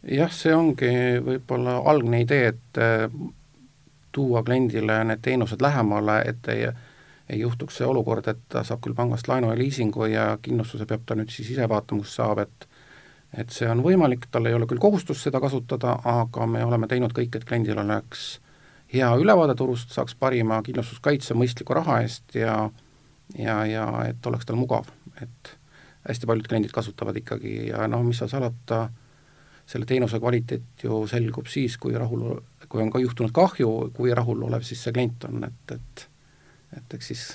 jah, 0.03 0.31
see 0.33 0.55
ongi 0.55 0.93
võib-olla 1.25 1.77
algne 1.85 2.21
idee, 2.25 2.47
et 2.55 2.81
äh, 2.81 3.05
tuua 4.11 4.43
kliendile 4.43 5.03
need 5.03 5.21
teenused 5.21 5.61
lähemale, 5.61 6.21
et 6.27 6.47
ei 6.51 6.65
ei 7.31 7.39
juhtuks 7.39 7.79
see 7.79 7.87
olukord, 7.87 8.27
et 8.27 8.41
ta 8.51 8.65
saab 8.67 8.81
küll 8.83 8.97
pangast 8.97 9.29
laenu 9.31 9.51
ja 9.51 9.57
liisingu 9.57 10.09
ja 10.11 10.25
kindlustuse 10.43 10.87
peab 10.89 11.05
ta 11.07 11.15
nüüd 11.15 11.31
siis 11.31 11.53
ise 11.53 11.67
vaatama, 11.69 12.03
kust 12.03 12.19
saab, 12.19 12.43
et 12.43 12.67
et 13.31 13.53
see 13.55 13.67
on 13.71 13.79
võimalik, 13.79 14.25
tal 14.31 14.49
ei 14.49 14.55
ole 14.57 14.67
küll 14.67 14.81
kohustust 14.83 15.23
seda 15.23 15.39
kasutada, 15.39 15.95
aga 16.03 16.45
me 16.51 16.65
oleme 16.67 16.89
teinud 16.91 17.13
kõik, 17.15 17.37
et 17.37 17.45
kliendil 17.47 17.79
oleks 17.79 18.41
hea 18.91 19.07
ülevaade 19.15 19.55
turust, 19.55 19.93
saaks 19.95 20.17
parima 20.19 20.59
kindlustuskaitse 20.65 21.37
mõistliku 21.39 21.77
raha 21.79 22.01
eest 22.03 22.35
ja 22.35 22.57
ja, 23.37 23.61
ja 23.65 23.85
et 24.09 24.27
oleks 24.27 24.45
tal 24.45 24.59
mugav, 24.59 24.89
et 25.23 25.55
hästi 26.09 26.27
paljud 26.27 26.49
kliendid 26.49 26.73
kasutavad 26.75 27.15
ikkagi 27.17 27.69
ja 27.69 27.87
noh, 27.87 28.03
mis 28.03 28.19
seal 28.19 28.31
salata, 28.31 28.83
selle 29.69 29.87
teenuse 29.87 30.19
kvaliteet 30.19 30.83
ju 30.83 31.05
selgub 31.07 31.47
siis, 31.47 31.77
kui 31.79 31.95
rahul, 31.95 32.41
kui 32.67 32.83
on 32.83 32.91
ka 32.91 32.99
juhtunud 32.99 33.31
kahju, 33.35 33.69
kui 33.95 34.11
rahulolev 34.17 34.65
siis 34.67 34.83
see 34.83 34.95
klient 34.95 35.29
on, 35.29 35.45
et, 35.47 35.77
et 35.77 36.07
et 36.77 36.95
eks 36.97 37.11
siis, 37.11 37.25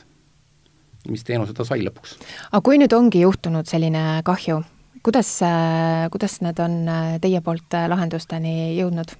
mis 1.10 1.24
teenuse 1.24 1.54
ta 1.56 1.66
sai 1.68 1.84
lõpuks. 1.84 2.16
aga 2.50 2.62
kui 2.64 2.80
nüüd 2.80 2.96
ongi 2.96 3.22
juhtunud 3.24 3.68
selline 3.68 4.22
kahju, 4.26 4.62
kuidas, 5.06 5.30
kuidas 6.12 6.40
need 6.44 6.62
on 6.62 6.82
teie 7.22 7.40
poolt 7.44 7.78
lahendusteni 7.88 8.74
jõudnud? 8.78 9.16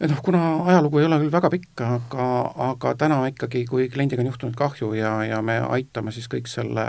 et 0.00 0.08
noh, 0.08 0.20
kuna 0.24 0.42
ajalugu 0.72 1.00
ei 1.00 1.06
ole 1.06 1.20
küll 1.22 1.32
väga 1.32 1.52
pikk, 1.52 1.84
aga, 1.84 2.26
aga 2.70 2.94
täna 2.98 3.22
ikkagi, 3.28 3.66
kui 3.68 3.88
kliendiga 3.92 4.24
on 4.24 4.30
juhtunud 4.32 4.56
kahju 4.56 4.94
ja, 4.96 5.18
ja 5.28 5.42
me 5.44 5.60
aitame 5.76 6.12
siis 6.16 6.28
kõik 6.32 6.48
selle 6.48 6.86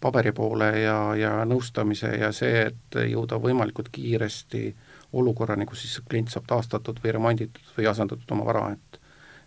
paberi 0.00 0.32
poole 0.32 0.70
ja, 0.82 0.98
ja 1.16 1.32
nõustamise 1.48 2.10
ja 2.20 2.32
see, 2.34 2.66
et 2.68 2.98
jõuda 3.10 3.38
võimalikult 3.42 3.88
kiiresti 3.94 4.68
olukorrani, 5.16 5.66
kus 5.66 5.84
siis 5.86 6.02
klient 6.08 6.32
saab 6.32 6.48
taastatud 6.50 7.00
või 7.02 7.14
remonditud 7.16 7.74
või 7.78 7.88
asendatud 7.90 8.36
oma 8.36 8.46
vara, 8.48 8.68
et 8.74 9.00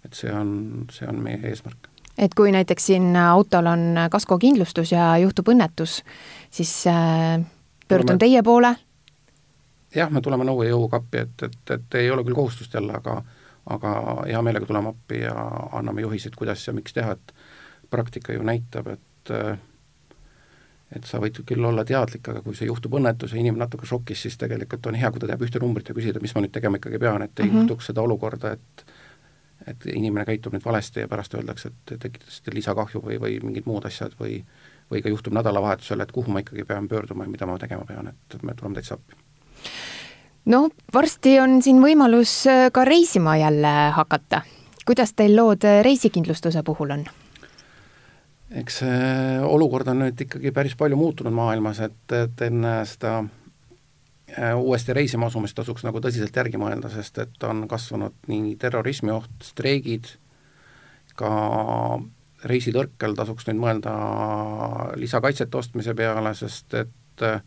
et 0.06 0.13
see 0.13 0.34
on, 0.34 0.86
see 0.91 1.08
on 1.08 1.22
meie 1.24 1.39
eesmärk. 1.50 1.89
et 2.18 2.36
kui 2.36 2.51
näiteks 2.51 2.86
siin 2.91 3.15
autol 3.15 3.65
on 3.72 4.06
kaskokindlustus 4.12 4.91
ja 4.91 5.18
juhtub 5.18 5.50
õnnetus, 5.50 6.03
siis 6.51 6.72
äh, 6.88 7.39
pöördun 7.88 8.15
tuleme... 8.15 8.25
teie 8.25 8.44
poole? 8.44 8.75
jah, 9.96 10.12
me 10.12 10.22
tuleme 10.22 10.48
nõu 10.48 10.63
ja 10.63 10.74
jõuga 10.75 11.01
appi, 11.01 11.25
et, 11.25 11.44
et, 11.44 11.75
et 11.75 12.01
ei 12.01 12.12
ole 12.12 12.24
küll 12.24 12.38
kohustust 12.38 12.74
jälle, 12.74 12.94
aga 12.96 13.22
aga 13.70 13.91
hea 14.25 14.41
meelega 14.41 14.65
tuleme 14.65 14.89
appi 14.89 15.20
ja 15.22 15.34
anname 15.77 16.01
juhiseid, 16.01 16.34
kuidas 16.38 16.63
ja 16.68 16.74
miks 16.74 16.96
teha, 16.96 17.12
et 17.13 17.34
praktika 17.89 18.34
ju 18.34 18.46
näitab, 18.46 18.88
et 18.88 19.34
et 20.89 21.06
sa 21.06 21.20
võid 21.22 21.38
küll 21.46 21.65
olla 21.65 21.84
teadlik, 21.86 22.25
aga 22.32 22.41
kui 22.41 22.56
see 22.58 22.65
juhtub 22.65 22.96
õnnetus 22.98 23.36
ja 23.36 23.38
inimene 23.38 23.62
natuke 23.62 23.86
šokis, 23.86 24.24
siis 24.25 24.39
tegelikult 24.41 24.88
on 24.89 24.98
hea, 24.98 25.12
kui 25.13 25.22
ta 25.22 25.29
teab 25.29 25.44
ühte 25.46 25.62
numbrit 25.62 25.91
ja 25.91 25.94
küsida, 25.94 26.22
mis 26.24 26.34
ma 26.34 26.41
nüüd 26.41 26.53
tegema 26.56 26.79
ikkagi 26.79 27.01
pean, 27.01 27.22
et 27.22 27.39
ei 27.39 27.46
mm 27.46 27.51
-hmm. 27.51 27.68
juhtuks 27.68 27.91
seda 27.91 28.01
olukorda, 28.01 28.56
et 28.58 28.86
et 29.68 29.86
inimene 29.92 30.25
käitub 30.25 30.54
nüüd 30.56 30.66
valesti 30.66 31.04
ja 31.04 31.08
pärast 31.12 31.34
öeldakse, 31.36 31.72
et 31.72 32.00
tekitasite 32.00 32.54
lisakahju 32.56 33.01
või, 33.04 33.20
või 33.22 33.39
mingid 33.44 33.68
muud 33.68 33.86
asjad 33.89 34.16
või 34.20 34.44
või 34.89 35.04
ka 35.06 35.10
juhtub 35.10 35.36
nädalavahetusel, 35.38 36.01
et 36.01 36.12
kuhu 36.12 36.32
ma 36.34 36.42
ikkagi 36.42 36.63
pean 36.66 36.88
pöörduma 36.89 37.28
ja 37.28 37.30
mida 37.30 37.46
ma 37.46 37.60
tegema 37.62 37.86
pean, 37.86 38.08
et 38.10 38.44
me 38.44 38.56
tuleme 38.58 38.80
täitsa 38.80 38.98
appi. 38.98 39.16
no 40.46 40.70
varsti 40.94 41.39
on 41.39 41.62
siin 41.62 41.82
võimalus 41.84 42.36
äh, 42.50 42.70
ka 42.74 42.86
reisima 42.86 43.38
jälle 43.38 43.74
hakata. 43.96 44.42
kuidas 44.86 45.13
teil 45.13 45.36
lood 45.36 45.63
äh, 45.63 45.84
reisikindlustuse 45.84 46.63
puhul 46.63 46.92
on? 46.98 47.06
eks 48.50 48.80
see 48.82 49.42
olukord 49.46 49.88
on 49.88 50.06
nüüd 50.06 50.22
ikkagi 50.25 50.51
päris 50.51 50.75
palju 50.75 50.98
muutunud 50.98 51.34
maailmas, 51.34 51.80
et, 51.80 52.18
et 52.24 52.42
enne 52.42 52.80
seda 52.86 53.20
Äh, 53.22 53.38
uuesti 54.55 54.93
reisima 54.93 55.27
asumist 55.29 55.57
tasuks 55.57 55.83
nagu 55.88 56.01
tõsiselt 56.03 56.36
järgi 56.36 56.59
mõelda, 56.62 56.89
sest 56.93 57.17
et 57.24 57.43
on 57.48 57.67
kasvanud 57.67 58.15
nii 58.29 58.55
terrorismioht, 58.62 59.31
streigid, 59.43 60.12
ka 61.19 61.31
reisitõrkel 62.48 63.15
tasuks 63.17 63.48
nüüd 63.50 63.59
mõelda 63.59 63.93
lisakaitsete 65.00 65.57
ostmise 65.59 65.95
peale, 65.98 66.33
sest 66.38 66.75
et 66.79 67.25
äh, 67.25 67.41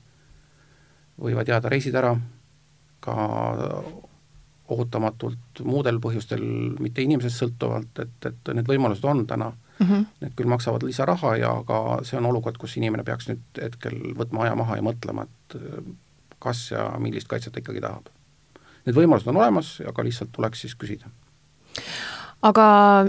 võivad 1.23 1.49
jääda 1.49 1.71
reisid 1.73 1.97
ära, 1.97 2.15
ka 3.03 3.15
ootamatult 4.73 5.63
muudel 5.67 5.99
põhjustel, 6.01 6.43
mitte 6.81 7.03
inimesest 7.05 7.43
sõltuvalt, 7.43 7.99
et, 8.05 8.29
et 8.29 8.53
need 8.57 8.69
võimalused 8.69 9.05
on 9.09 9.25
täna 9.27 9.51
mm, 9.51 9.87
-hmm. 9.87 10.07
need 10.23 10.37
küll 10.39 10.49
maksavad 10.49 10.85
lisaraha 10.87 11.35
ja 11.37 11.53
ka 11.67 11.79
see 12.09 12.19
on 12.19 12.29
olukord, 12.31 12.57
kus 12.61 12.77
inimene 12.81 13.05
peaks 13.05 13.29
nüüd 13.29 13.63
hetkel 13.63 13.99
võtma 14.19 14.47
aja 14.47 14.55
maha 14.57 14.79
ja 14.79 14.87
mõtlema, 14.87 15.27
et 15.29 15.59
kas 16.43 16.71
ja 16.73 16.89
millist 16.99 17.31
kaitset 17.31 17.55
ta 17.55 17.63
ikkagi 17.63 17.83
tahab. 17.85 18.11
Need 18.87 18.99
võimalused 18.99 19.31
on 19.31 19.39
olemas, 19.39 19.77
aga 19.87 20.05
lihtsalt 20.07 20.33
tuleks 20.35 20.67
siis 20.67 20.75
küsida 20.79 21.11
aga 22.43 22.65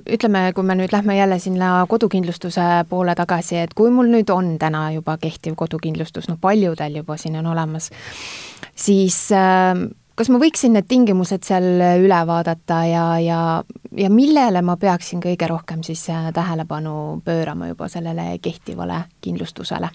ütleme, 0.05 0.43
kui 0.53 0.65
me 0.65 0.75
nüüd 0.77 0.93
lähme 0.93 1.17
jälle 1.17 1.39
sinna 1.41 1.71
kodukindlustuse 1.89 2.85
poole 2.89 3.15
tagasi, 3.17 3.57
et 3.63 3.73
kui 3.73 3.89
mul 3.93 4.11
nüüd 4.13 4.29
on 4.33 4.55
täna 4.61 4.85
juba 4.93 5.17
kehtiv 5.21 5.57
kodukindlustus, 5.59 6.29
noh 6.29 6.37
paljudel 6.41 7.01
juba 7.01 7.17
siin 7.17 7.39
on 7.41 7.49
olemas, 7.55 7.89
siis 8.75 9.17
äh, 9.33 9.73
kas 10.15 10.29
ma 10.29 10.41
võiksin 10.41 10.77
need 10.77 10.87
tingimused 10.89 11.45
seal 11.47 11.65
üle 12.03 12.21
vaadata 12.29 12.83
ja, 12.89 13.07
ja, 13.23 13.41
ja 13.97 14.13
millele 14.13 14.61
ma 14.65 14.77
peaksin 14.77 15.23
kõige 15.23 15.49
rohkem 15.49 15.81
siis 15.85 16.05
äh, 16.13 16.29
tähelepanu 16.33 17.21
pöörama 17.25 17.73
juba 17.73 17.89
sellele 17.89 18.37
kehtivale 18.41 19.05
kindlustusele? 19.21 19.89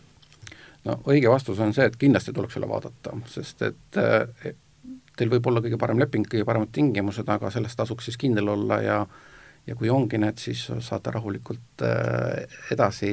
No 0.88 0.98
õige 1.08 1.30
vastus 1.30 1.60
on 1.62 1.74
see, 1.76 1.88
et 1.88 1.96
kindlasti 2.00 2.34
tuleks 2.36 2.58
üle 2.58 2.68
vaadata, 2.70 3.14
sest 3.30 3.64
et 3.68 4.00
eh, 4.00 4.54
teil 5.18 5.32
võib 5.32 5.48
olla 5.50 5.62
kõige 5.64 5.78
parem 5.80 6.00
leping, 6.00 6.26
kõige 6.30 6.46
paremad 6.48 6.72
tingimused, 6.74 7.28
aga 7.28 7.50
sellest 7.54 7.78
tasuks 7.78 8.08
siis 8.08 8.20
kindel 8.20 8.54
olla 8.54 8.82
ja 8.84 9.00
ja 9.68 9.74
kui 9.76 9.90
ongi 9.92 10.16
need, 10.16 10.38
siis 10.40 10.62
saate 10.80 11.12
rahulikult 11.12 11.84
eh, 11.84 12.60
edasi 12.72 13.10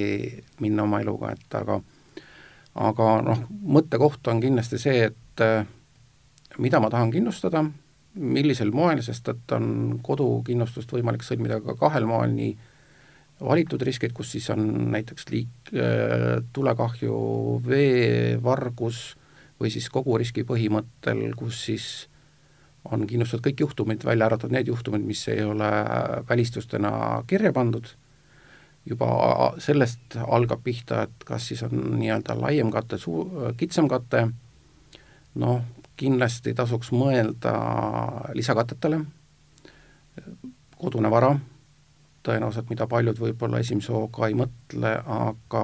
minna 0.64 0.86
oma 0.86 1.02
eluga, 1.04 1.34
et 1.36 1.58
aga 1.60 1.82
aga 2.76 3.10
noh, 3.24 3.42
mõttekoht 3.76 4.28
on 4.32 4.44
kindlasti 4.44 4.80
see, 4.80 5.10
et 5.10 5.44
eh, 5.44 5.66
mida 6.64 6.80
ma 6.80 6.92
tahan 6.92 7.12
kindlustada, 7.12 7.64
millisel 8.16 8.72
moel, 8.72 9.02
sest 9.04 9.28
et 9.32 9.56
on 9.56 10.00
kodukindlustust 10.04 10.94
võimalik 10.96 11.26
sõlmida 11.28 11.60
ka 11.64 11.76
kahel 11.80 12.08
moel, 12.08 12.32
nii 12.36 12.56
valitud 13.42 13.82
riskid, 13.82 14.14
kus 14.16 14.32
siis 14.36 14.50
on 14.54 14.66
näiteks 14.92 15.28
liik-, 15.32 15.74
äh, 15.76 16.44
tulekahju, 16.54 17.16
veevargus 17.68 19.16
või 19.60 19.72
siis 19.72 19.90
kogu 19.92 20.18
riski 20.20 20.46
põhimõttel, 20.48 21.28
kus 21.38 21.66
siis 21.68 21.86
on 22.92 23.06
kindlustatud 23.08 23.48
kõik 23.48 23.64
juhtumid, 23.66 24.04
välja 24.06 24.28
arvatud 24.28 24.54
need 24.54 24.68
juhtumid, 24.70 25.06
mis 25.08 25.24
ei 25.32 25.44
ole 25.44 25.70
välistustena 26.30 27.24
kirja 27.28 27.54
pandud, 27.56 27.88
juba 28.86 29.54
sellest 29.64 30.20
algab 30.22 30.62
pihta, 30.64 31.06
et 31.08 31.26
kas 31.26 31.48
siis 31.50 31.64
on 31.66 31.74
nii-öelda 32.00 32.36
laiem 32.38 32.70
kate, 32.72 33.00
suu-, 33.02 33.50
kitsam 33.58 33.90
kate, 33.92 34.28
noh, 35.42 35.64
kindlasti 35.96 36.54
tasuks 36.54 36.92
mõelda 36.94 37.56
lisakatetele, 38.36 39.00
kodune 40.78 41.12
vara 41.12 41.34
tõenäoliselt, 42.26 42.70
mida 42.70 42.88
paljud 42.90 43.20
võib-olla 43.22 43.60
esimese 43.62 43.94
hooga 43.94 44.28
ei 44.28 44.36
mõtle, 44.38 44.92
aga 45.06 45.64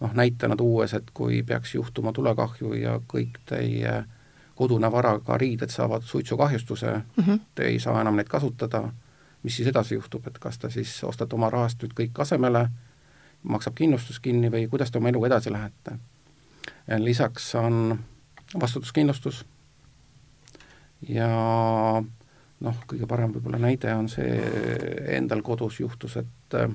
noh, 0.00 0.14
näitena 0.14 0.56
tuues, 0.56 0.94
et 0.94 1.10
kui 1.14 1.42
peaks 1.42 1.74
juhtuma 1.74 2.12
tulekahju 2.12 2.72
ja 2.78 2.98
kõik 3.08 3.40
teie 3.48 4.02
kodune 4.58 4.90
vara, 4.92 5.14
ka 5.22 5.38
riided 5.38 5.70
saavad 5.70 6.02
suitsukahjustuse 6.02 6.90
mm, 6.90 7.24
-hmm. 7.24 7.40
te 7.54 7.66
ei 7.70 7.80
saa 7.80 8.00
enam 8.00 8.16
neid 8.16 8.28
kasutada, 8.28 8.88
mis 9.42 9.56
siis 9.56 9.68
edasi 9.68 9.94
juhtub, 9.94 10.26
et 10.26 10.38
kas 10.38 10.58
te 10.58 10.70
siis 10.70 11.04
ostate 11.04 11.36
oma 11.36 11.50
rahast 11.50 11.82
nüüd 11.82 11.94
kõik 12.00 12.20
asemele 12.20 12.68
maksab 13.42 13.74
kindlustus 13.74 14.20
kinni 14.20 14.50
või 14.50 14.68
kuidas 14.68 14.90
te 14.90 14.98
oma 14.98 15.08
eluga 15.08 15.26
edasi 15.26 15.52
lähete. 15.52 15.98
lisaks 16.98 17.54
on 17.54 17.98
vastutuskindlustus 18.60 19.44
ja 21.08 21.28
noh, 22.60 22.78
kõige 22.90 23.06
parem 23.06 23.32
võib-olla 23.34 23.60
näide 23.62 23.92
on 23.94 24.08
see, 24.10 24.38
endal 25.16 25.42
kodus 25.46 25.80
juhtus, 25.80 26.16
et 26.20 26.58
äh, 26.58 26.70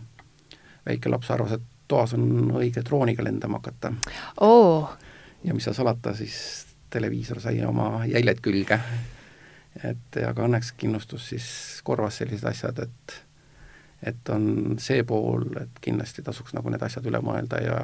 väike 0.85 1.11
laps 1.11 1.31
arvas, 1.31 1.57
et 1.57 1.65
toas 1.87 2.13
on 2.17 2.53
õige 2.59 2.83
drooniga 2.85 3.25
lendama 3.25 3.59
hakata 3.59 3.93
oh.. 4.41 4.93
ja 5.43 5.53
mis 5.53 5.67
seal 5.67 5.75
salata, 5.77 6.15
siis 6.15 6.37
televiisor 6.93 7.41
sai 7.43 7.59
oma 7.65 8.05
jäljed 8.07 8.39
külge. 8.43 8.79
et 9.83 10.17
aga 10.27 10.47
õnneks 10.47 10.73
kindlustus 10.77 11.29
siis 11.33 11.45
korvas 11.83 12.21
sellised 12.21 12.47
asjad, 12.49 12.83
et 12.87 13.21
et 14.03 14.29
on 14.29 14.75
see 14.83 15.03
pool, 15.07 15.45
et 15.61 15.79
kindlasti 15.81 16.23
tasuks 16.23 16.51
nagu 16.53 16.71
need 16.71 16.81
asjad 16.83 17.05
üle 17.07 17.21
mõelda 17.23 17.61
ja 17.63 17.77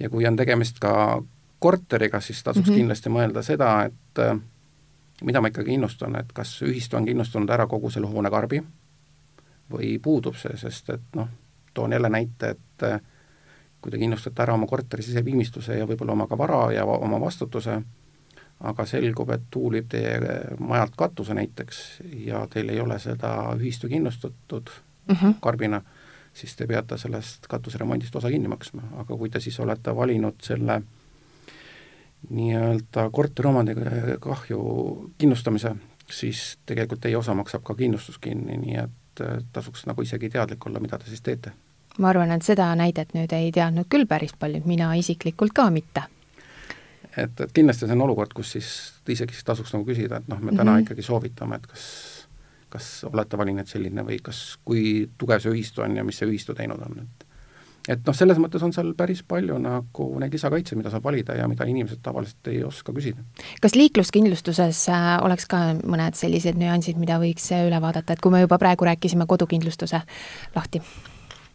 ja 0.00 0.10
kui 0.10 0.26
on 0.26 0.36
tegemist 0.36 0.80
ka 0.82 1.22
korteriga, 1.64 2.20
siis 2.20 2.42
tasuks 2.42 2.66
mm 2.66 2.72
-hmm. 2.72 2.78
kindlasti 2.78 3.10
mõelda 3.10 3.42
seda, 3.42 3.84
et 3.84 4.18
äh, 4.18 4.36
mida 5.22 5.40
ma 5.40 5.48
ikkagi 5.48 5.70
kindlustan, 5.70 6.16
et 6.16 6.32
kas 6.34 6.56
ühistu 6.66 6.96
on 6.96 7.06
kindlustanud 7.06 7.50
ära 7.50 7.66
kogu 7.70 7.90
selle 7.90 8.10
hoone 8.10 8.30
karbi 8.30 8.62
või 9.72 9.98
puudub 10.02 10.36
see, 10.36 10.56
sest 10.60 10.90
et 10.90 11.16
noh, 11.16 11.28
toon 11.74 11.92
jälle 11.92 12.10
näite, 12.10 12.54
et 12.56 12.86
äh, 12.88 13.00
kui 13.80 13.92
te 13.92 14.00
kindlustate 14.00 14.42
ära 14.42 14.54
oma 14.54 14.66
korteri 14.66 15.02
siseviimistluse 15.02 15.78
ja 15.78 15.86
võib-olla 15.88 16.16
oma 16.16 16.26
ka 16.26 16.38
vara 16.38 16.66
ja 16.72 16.84
oma 16.84 17.20
vastutuse, 17.20 17.78
aga 18.64 18.86
selgub, 18.86 19.30
et 19.34 19.46
tuul 19.50 19.78
viib 19.78 19.88
teie 19.92 20.18
majalt 20.58 20.94
katuse 20.96 21.34
näiteks 21.36 21.80
ja 22.26 22.46
teil 22.50 22.70
ei 22.72 22.80
ole 22.80 22.98
seda 23.02 23.34
ühistu 23.58 23.88
kindlustatud 23.88 24.70
mm 25.08 25.14
-hmm. 25.14 25.34
karbina, 25.40 25.82
siis 26.32 26.56
te 26.56 26.66
peate 26.66 26.98
sellest 26.98 27.46
katuseremondist 27.48 28.16
osa 28.16 28.30
kinni 28.30 28.48
maksma, 28.48 28.82
aga 28.96 29.16
kui 29.16 29.30
te 29.30 29.40
siis 29.40 29.60
olete 29.60 29.96
valinud 29.96 30.40
selle 30.42 30.82
nii-öelda 32.30 33.08
korteriomandi 33.12 33.74
kahju 34.20 34.60
kindlustamise, 35.18 35.74
siis 36.10 36.58
tegelikult 36.66 37.00
teie 37.04 37.16
osa 37.16 37.34
maksab 37.34 37.64
ka 37.64 37.76
kindlustus 37.78 38.18
kinni, 38.18 38.58
nii 38.60 38.80
et 38.80 39.24
äh, 39.24 39.38
tasuks 39.52 39.86
nagu 39.86 40.02
isegi 40.02 40.30
teadlik 40.30 40.66
olla, 40.66 40.80
mida 40.80 40.98
te 40.98 41.08
siis 41.10 41.22
teete. 41.22 41.52
ma 41.98 42.08
arvan, 42.10 42.32
et 42.34 42.42
seda 42.42 42.72
näidet 42.74 43.14
nüüd 43.14 43.32
ei 43.32 43.52
teadnud 43.52 43.86
küll 43.90 44.06
päris 44.10 44.34
paljud, 44.38 44.66
mina 44.66 44.94
isiklikult 44.94 45.52
ka 45.54 45.70
mitte. 45.70 46.02
et, 47.16 47.40
et 47.40 47.52
kindlasti 47.52 47.86
see 47.86 47.96
on 47.96 48.08
olukord, 48.08 48.32
kus 48.34 48.56
siis 48.56 48.68
isegi 49.08 49.34
siis 49.34 49.44
tasuks 49.44 49.72
nagu 49.76 49.86
küsida, 49.86 50.18
et 50.20 50.28
noh, 50.28 50.40
me 50.40 50.52
täna 50.52 50.70
mm 50.70 50.76
-hmm. 50.76 50.82
ikkagi 50.82 51.02
soovitame, 51.02 51.56
et 51.56 51.66
kas 51.66 52.14
kas 52.74 53.04
olete 53.06 53.38
valinud 53.38 53.70
selline 53.70 54.02
või 54.02 54.18
kas, 54.22 54.58
kui 54.64 55.10
tugev 55.18 55.42
see 55.42 55.52
ühistu 55.54 55.84
on 55.84 55.96
ja 55.96 56.04
mis 56.04 56.18
see 56.18 56.26
ühistu 56.26 56.56
teinud 56.58 56.82
on, 56.82 57.04
et 57.04 57.23
et 57.88 58.04
noh, 58.06 58.16
selles 58.16 58.38
mõttes 58.40 58.62
on 58.64 58.72
seal 58.74 58.92
päris 58.96 59.22
palju 59.28 59.58
nagu 59.60 60.08
neid 60.20 60.34
lisakaitseid, 60.34 60.78
mida 60.80 60.92
saab 60.92 61.04
valida 61.04 61.36
ja 61.38 61.48
mida 61.50 61.66
inimesed 61.68 62.00
tavaliselt 62.04 62.52
ei 62.52 62.62
oska 62.64 62.94
küsida. 62.96 63.24
kas 63.62 63.76
liikluskindlustuses 63.76 64.84
äh, 64.92 65.08
oleks 65.24 65.48
ka 65.50 65.64
mõned 65.82 66.16
sellised 66.18 66.58
nüansid, 66.60 67.00
mida 67.00 67.18
võiks 67.22 67.50
äh, 67.52 67.66
üle 67.68 67.80
vaadata, 67.84 68.14
et 68.14 68.24
kui 68.24 68.32
me 68.32 68.44
juba 68.44 68.58
praegu 68.60 68.88
rääkisime 68.88 69.28
kodukindlustuse 69.28 70.00
lahti? 70.56 70.82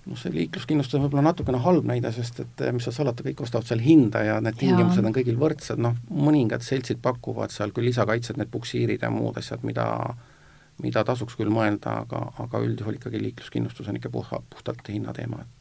noh, 0.10 0.18
see 0.18 0.34
liikluskindlustus 0.34 0.98
on 0.98 1.06
võib-olla 1.06 1.30
natukene 1.32 1.60
halb 1.62 1.86
näide, 1.90 2.12
sest 2.14 2.44
et 2.46 2.66
äh, 2.66 2.74
mis 2.76 2.86
sa 2.86 2.94
salata, 2.94 3.26
kõik 3.26 3.44
ostavad 3.46 3.70
seal 3.70 3.82
hinda 3.84 4.24
ja 4.26 4.40
need 4.44 4.58
tingimused 4.62 5.06
on 5.06 5.16
kõigil 5.16 5.38
võrdsed, 5.42 5.82
noh, 5.82 5.98
mõningad 6.10 6.66
seltsid 6.66 7.02
pakuvad 7.02 7.54
seal 7.54 7.74
küll 7.76 7.90
lisakaitset, 7.90 8.38
need 8.38 8.52
puksiirid 8.54 9.06
ja 9.06 9.12
muud 9.14 9.38
asjad, 9.42 9.66
mida 9.66 9.90
mida 10.84 11.04
tasuks 11.04 11.36
küll 11.36 11.52
mõelda, 11.52 11.98
aga, 12.06 12.22
aga 12.40 12.62
üldjuhul 12.64 12.96
ikkagi 12.96 13.20
liikluskindlustus 13.20 13.90
on 13.92 14.00
ikka 14.00 14.12
puha, 14.14 14.40
puhtalt 14.54 14.88
hinnateema, 14.88 15.42
et 15.44 15.59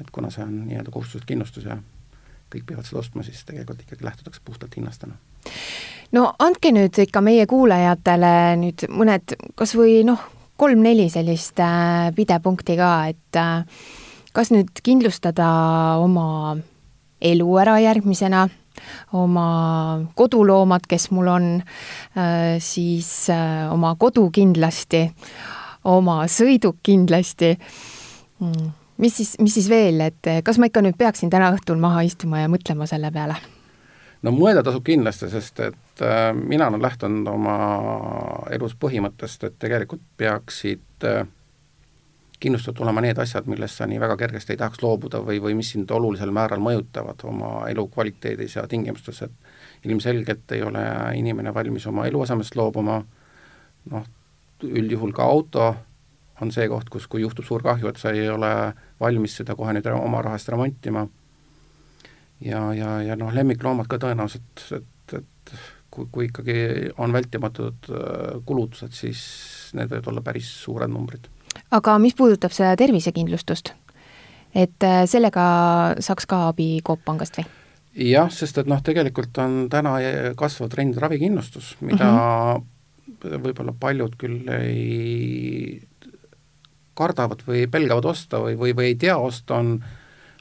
et 0.00 0.10
kuna 0.12 0.30
see 0.30 0.44
on 0.44 0.54
nii-öelda 0.68 0.94
kohustuslik 0.94 1.28
kindlustus 1.32 1.68
ja 1.68 1.78
kõik 2.52 2.64
peavad 2.66 2.86
seda 2.88 3.02
ostma, 3.02 3.22
siis 3.26 3.44
tegelikult 3.44 3.82
ikkagi 3.84 4.04
lähtutakse 4.04 4.40
puhtalt 4.44 4.76
hinnast 4.76 5.04
täna. 5.04 5.18
no 6.12 6.32
andke 6.38 6.72
nüüd 6.72 6.98
ikka 7.04 7.20
meie 7.20 7.46
kuulajatele 7.46 8.34
nüüd 8.62 8.88
mõned 8.88 9.36
kas 9.58 9.74
või 9.76 10.00
noh, 10.08 10.22
kolm-neli 10.58 11.06
sellist 11.12 11.60
äh, 11.62 12.10
pidepunkti 12.14 12.76
ka, 12.78 12.92
et 13.12 13.38
äh, 13.38 13.62
kas 14.34 14.50
nüüd 14.54 14.82
kindlustada 14.82 15.48
oma 16.02 16.56
elu 17.22 17.52
ära 17.62 17.78
järgmisena 17.82 18.46
oma 19.18 19.46
koduloomad, 20.18 20.84
kes 20.90 21.08
mul 21.14 21.30
on, 21.30 21.46
äh, 22.18 22.58
siis 22.62 23.10
oma 23.72 23.94
kodu 23.98 24.28
kindlasti, 24.34 25.06
oma 25.90 26.20
sõiduk 26.30 26.82
kindlasti. 26.86 27.56
Mis 28.98 29.14
siis, 29.16 29.36
mis 29.38 29.54
siis 29.54 29.68
veel, 29.70 30.00
et 30.02 30.26
kas 30.44 30.58
ma 30.58 30.66
ikka 30.66 30.82
nüüd 30.82 30.96
peaksin 30.98 31.30
täna 31.30 31.52
õhtul 31.54 31.78
maha 31.78 32.02
istuma 32.06 32.40
ja 32.42 32.50
mõtlema 32.50 32.86
selle 32.90 33.12
peale? 33.14 33.36
no 34.22 34.32
mõelda 34.34 34.64
tasub 34.66 34.84
kindlasti, 34.86 35.28
sest 35.30 35.60
et 35.62 36.02
äh, 36.02 36.30
mina 36.34 36.66
olen 36.66 36.82
lähtunud 36.82 37.28
oma 37.30 37.56
elus 38.54 38.74
põhimõttest, 38.80 39.44
et 39.46 39.58
tegelikult 39.62 40.02
peaksid 40.18 41.06
äh, 41.06 41.22
kindlustatud 42.40 42.84
olema 42.86 43.02
need 43.02 43.18
asjad, 43.18 43.48
millest 43.50 43.80
sa 43.80 43.86
nii 43.90 44.00
väga 44.00 44.16
kergesti 44.18 44.54
ei 44.54 44.60
tahaks 44.60 44.82
loobuda 44.82 45.20
või, 45.26 45.40
või 45.42 45.56
mis 45.58 45.72
sind 45.74 45.90
olulisel 45.90 46.30
määral 46.34 46.62
mõjutavad 46.62 47.24
oma 47.26 47.52
elukvaliteedis 47.70 48.56
ja 48.58 48.66
tingimustes, 48.70 49.22
et 49.26 49.86
ilmselgelt 49.90 50.54
ei 50.54 50.62
ole 50.62 50.84
inimene 51.18 51.54
valmis 51.54 51.86
oma 51.90 52.06
eluasemest 52.06 52.56
loobuma, 52.58 53.00
noh, 53.90 54.08
üldjuhul 54.62 55.14
ka 55.14 55.26
auto 55.26 55.66
on 56.42 56.52
see 56.54 56.68
koht, 56.68 56.90
kus, 56.92 57.06
kui 57.06 57.22
juhtub 57.22 57.46
suur 57.46 57.62
kahju, 57.62 57.88
et 57.88 58.00
sa 58.00 58.12
ei 58.14 58.28
ole 58.30 58.50
valmis 59.00 59.38
seda 59.40 59.56
kohe 59.58 59.72
nüüd 59.74 59.88
oma 59.92 60.22
rahast 60.22 60.48
remontima, 60.52 61.06
ja, 62.40 62.62
ja, 62.74 63.00
ja 63.02 63.16
noh, 63.18 63.32
lemmikloomad 63.34 63.90
ka 63.90 63.98
tõenäoliselt, 64.02 64.66
et, 64.78 65.16
et 65.18 65.56
kui, 65.90 66.06
kui 66.12 66.28
ikkagi 66.28 66.60
on 66.98 67.12
vältimatud 67.12 67.90
äh, 67.90 68.38
kulutused, 68.46 68.94
siis 68.94 69.24
need 69.74 69.90
võivad 69.90 70.12
olla 70.12 70.24
päris 70.24 70.52
suured 70.62 70.90
numbrid 70.92 71.28
aga 71.74 71.98
mis 72.02 72.16
puudutab 72.18 72.54
seda 72.54 72.74
tervisekindlustust, 72.78 73.72
et 74.56 74.86
äh, 74.86 75.02
sellega 75.10 75.44
saaks 76.04 76.28
ka 76.28 76.48
abi 76.52 76.78
Coop 76.86 77.04
pangast 77.06 77.40
või? 77.40 77.48
jah, 78.08 78.30
sest 78.32 78.60
et 78.62 78.68
noh, 78.70 78.80
tegelikult 78.84 79.38
on 79.42 79.64
täna 79.72 79.96
kasvav 80.38 80.70
trend 80.72 80.98
ravikindlustus, 81.02 81.74
mida 81.80 82.06
mm 82.06 82.62
-hmm. 82.62 83.40
võib-olla 83.46 83.74
paljud 83.74 84.14
küll 84.20 84.48
ei 84.54 85.80
kardavad 86.98 87.46
või 87.46 87.66
pelgavad 87.70 88.10
osta 88.10 88.42
või, 88.42 88.58
või, 88.58 88.74
või 88.76 88.92
ei 88.92 89.00
tea 89.00 89.16
osta, 89.22 89.62
on 89.62 89.78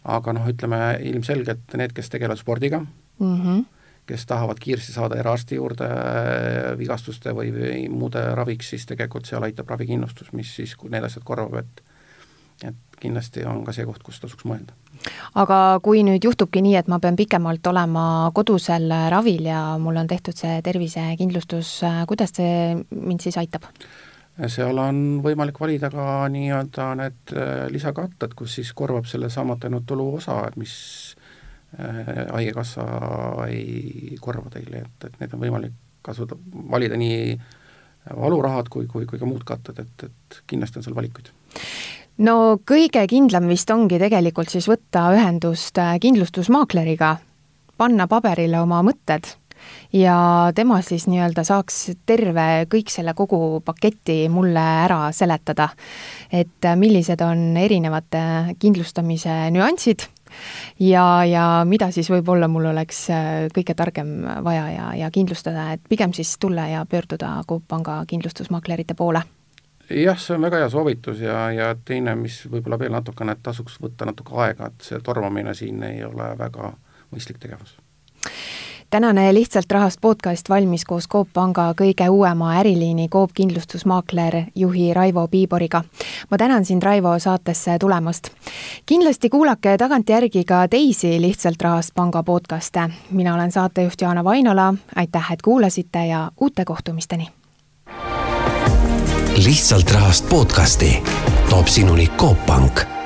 aga 0.07 0.33
noh, 0.33 0.45
ütleme 0.49 0.81
ilmselgelt 1.05 1.75
need, 1.79 1.93
kes 1.95 2.09
tegelevad 2.13 2.41
spordiga 2.43 2.83
mm, 2.83 3.41
-hmm 3.41 3.65
kes 4.07 4.25
tahavad 4.25 4.55
kiiresti 4.63 4.93
saada 4.95 5.17
eraarsti 5.19 5.57
juurde 5.57 5.87
äh, 5.91 6.77
vigastuste 6.79 7.33
või, 7.35 7.51
või 7.51 7.81
muude 7.91 8.21
raviks, 8.39 8.69
siis 8.71 8.85
tegelikult 8.87 9.27
seal 9.27 9.43
aitab 9.43 9.67
ravikindlustus, 9.73 10.31
mis 10.31 10.53
siis, 10.55 10.75
kui 10.79 10.87
need 10.93 11.03
asjad 11.03 11.25
korvab, 11.27 11.59
et 11.59 11.83
et 12.65 12.99
kindlasti 13.01 13.43
on 13.45 13.59
ka 13.65 13.73
see 13.75 13.85
koht, 13.85 14.01
kus 14.01 14.17
tasuks 14.17 14.47
mõelda. 14.49 14.73
aga 15.37 15.77
kui 15.85 16.01
nüüd 16.07 16.23
juhtubki 16.25 16.63
nii, 16.65 16.73
et 16.79 16.87
ma 16.89 16.97
pean 16.99 17.19
pikemalt 17.19 17.67
olema 17.69 18.31
kodusel 18.33 18.89
ravil 19.13 19.45
ja 19.45 19.59
mul 19.77 19.99
on 20.01 20.07
tehtud 20.09 20.33
see 20.39 20.61
tervisekindlustus, 20.65 21.75
kuidas 22.09 22.33
see 22.39 22.73
mind 22.89 23.21
siis 23.21 23.37
aitab? 23.37 23.67
Seal 24.45 24.77
on 24.77 24.97
võimalik 25.25 25.57
valida 25.59 25.89
ka 25.89 26.27
nii-öelda 26.29 26.91
need 26.99 27.33
äh, 27.33 27.65
lisakatted, 27.73 28.35
kus 28.37 28.59
siis 28.59 28.73
korvab 28.77 29.09
selle 29.09 29.31
saamata 29.33 29.67
jäänud 29.67 29.87
tulu 29.89 30.11
osa, 30.19 30.43
mis 30.61 30.75
Äh, 31.79 32.33
Haigekassa 32.33 32.83
ei 33.49 34.15
korva 34.21 34.49
teile, 34.49 34.85
et, 34.85 35.03
et 35.03 35.17
need 35.19 35.33
on 35.35 35.41
võimalik 35.41 35.73
kasutada, 36.01 36.39
valida 36.71 36.95
nii 36.95 37.35
valurahad 38.15 38.69
kui, 38.71 38.87
kui, 38.87 39.03
kui 39.05 39.19
ka 39.19 39.27
muud 39.27 39.43
katted, 39.43 39.81
et, 39.83 40.05
et 40.07 40.37
kindlasti 40.47 40.79
on 40.79 40.85
seal 40.85 40.95
valikuid. 40.95 41.27
No 42.23 42.37
kõige 42.63 43.03
kindlam 43.11 43.51
vist 43.51 43.69
ongi 43.75 43.99
tegelikult 43.99 44.53
siis 44.53 44.69
võtta 44.71 45.09
ühendust 45.17 45.77
äh, 45.83 45.97
kindlustusmaakleriga, 46.01 47.17
panna 47.77 48.07
paberile 48.07 48.63
oma 48.63 48.79
mõtted 48.87 49.27
ja 49.93 50.17
tema 50.55 50.81
siis 50.81 51.07
nii-öelda 51.07 51.43
saaks 51.47 51.79
terve, 52.05 52.67
kõik 52.71 52.91
selle 52.93 53.13
kogu 53.17 53.61
paketi 53.65 54.27
mulle 54.29 54.63
ära 54.83 55.11
seletada. 55.11 55.69
et 56.31 56.69
millised 56.75 57.21
on 57.21 57.57
erinevate 57.57 58.55
kindlustamise 58.59 59.49
nüansid 59.51 60.07
ja, 60.79 61.25
ja 61.25 61.45
mida 61.65 61.91
siis 61.91 62.09
võib-olla 62.11 62.47
mul 62.51 62.69
oleks 62.73 63.07
äh, 63.09 63.47
kõige 63.55 63.75
targem 63.75 64.19
vaja 64.43 64.67
ja, 64.71 64.91
ja 64.95 65.11
kindlustada, 65.11 65.71
et 65.73 65.81
pigem 65.89 66.13
siis 66.13 66.37
tulla 66.39 66.67
ja 66.67 66.85
pöörduda 66.85 67.43
Coop 67.47 67.63
Panga 67.67 68.03
kindlustusmaaklerite 68.07 68.93
poole 68.93 69.23
jah, 69.89 70.19
see 70.19 70.35
on 70.35 70.45
väga 70.47 70.61
hea 70.63 70.69
soovitus 70.69 71.19
ja, 71.23 71.47
ja 71.51 71.71
teine, 71.85 72.15
mis 72.19 72.41
võib-olla 72.51 72.79
veel 72.79 72.93
natukene, 72.95 73.37
et 73.37 73.43
tasuks 73.43 73.79
võtta 73.81 74.07
natuke 74.07 74.35
aega, 74.43 74.71
et 74.71 74.87
see 74.89 74.99
tormamine 75.03 75.55
siin 75.55 75.83
ei 75.87 76.03
ole 76.05 76.31
väga 76.39 76.73
mõistlik 77.13 77.39
tegevus. 77.43 77.77
Tänane 78.89 79.33
Lihtsalt 79.33 79.71
rahast 79.71 80.01
podcast 80.01 80.49
valmis 80.49 80.85
koos 80.85 81.07
Coop 81.07 81.27
Panga 81.33 81.73
kõige 81.81 82.09
uuema 82.09 82.53
äriliini 82.59 83.09
Coop 83.09 83.31
kindlustusmaakler 83.33 84.43
juhi 84.55 84.93
Raivo 84.93 85.27
Piiboriga. 85.27 85.83
ma 86.31 86.37
tänan 86.37 86.65
sind, 86.65 86.83
Raivo, 86.83 87.19
saatesse 87.19 87.79
tulemast. 87.79 88.29
kindlasti 88.85 89.29
kuulake 89.29 89.77
tagantjärgi 89.77 90.43
ka 90.43 90.67
teisi 90.67 91.21
Lihtsalt 91.21 91.61
rahast 91.61 91.91
panga 91.95 92.23
podcast'e. 92.23 92.89
mina 93.11 93.35
olen 93.35 93.51
saatejuht 93.51 94.01
Jaana 94.01 94.23
Vainola, 94.23 94.73
aitäh, 94.95 95.31
et 95.31 95.41
kuulasite 95.41 96.05
ja 96.05 96.31
uute 96.41 96.65
kohtumisteni! 96.65 97.27
lihtsalt 99.45 99.91
rahast 99.91 100.29
podcasti 100.29 101.03
toob 101.49 101.67
sinuni 101.67 102.07
Coop 102.07 102.45
Pank 102.45 102.96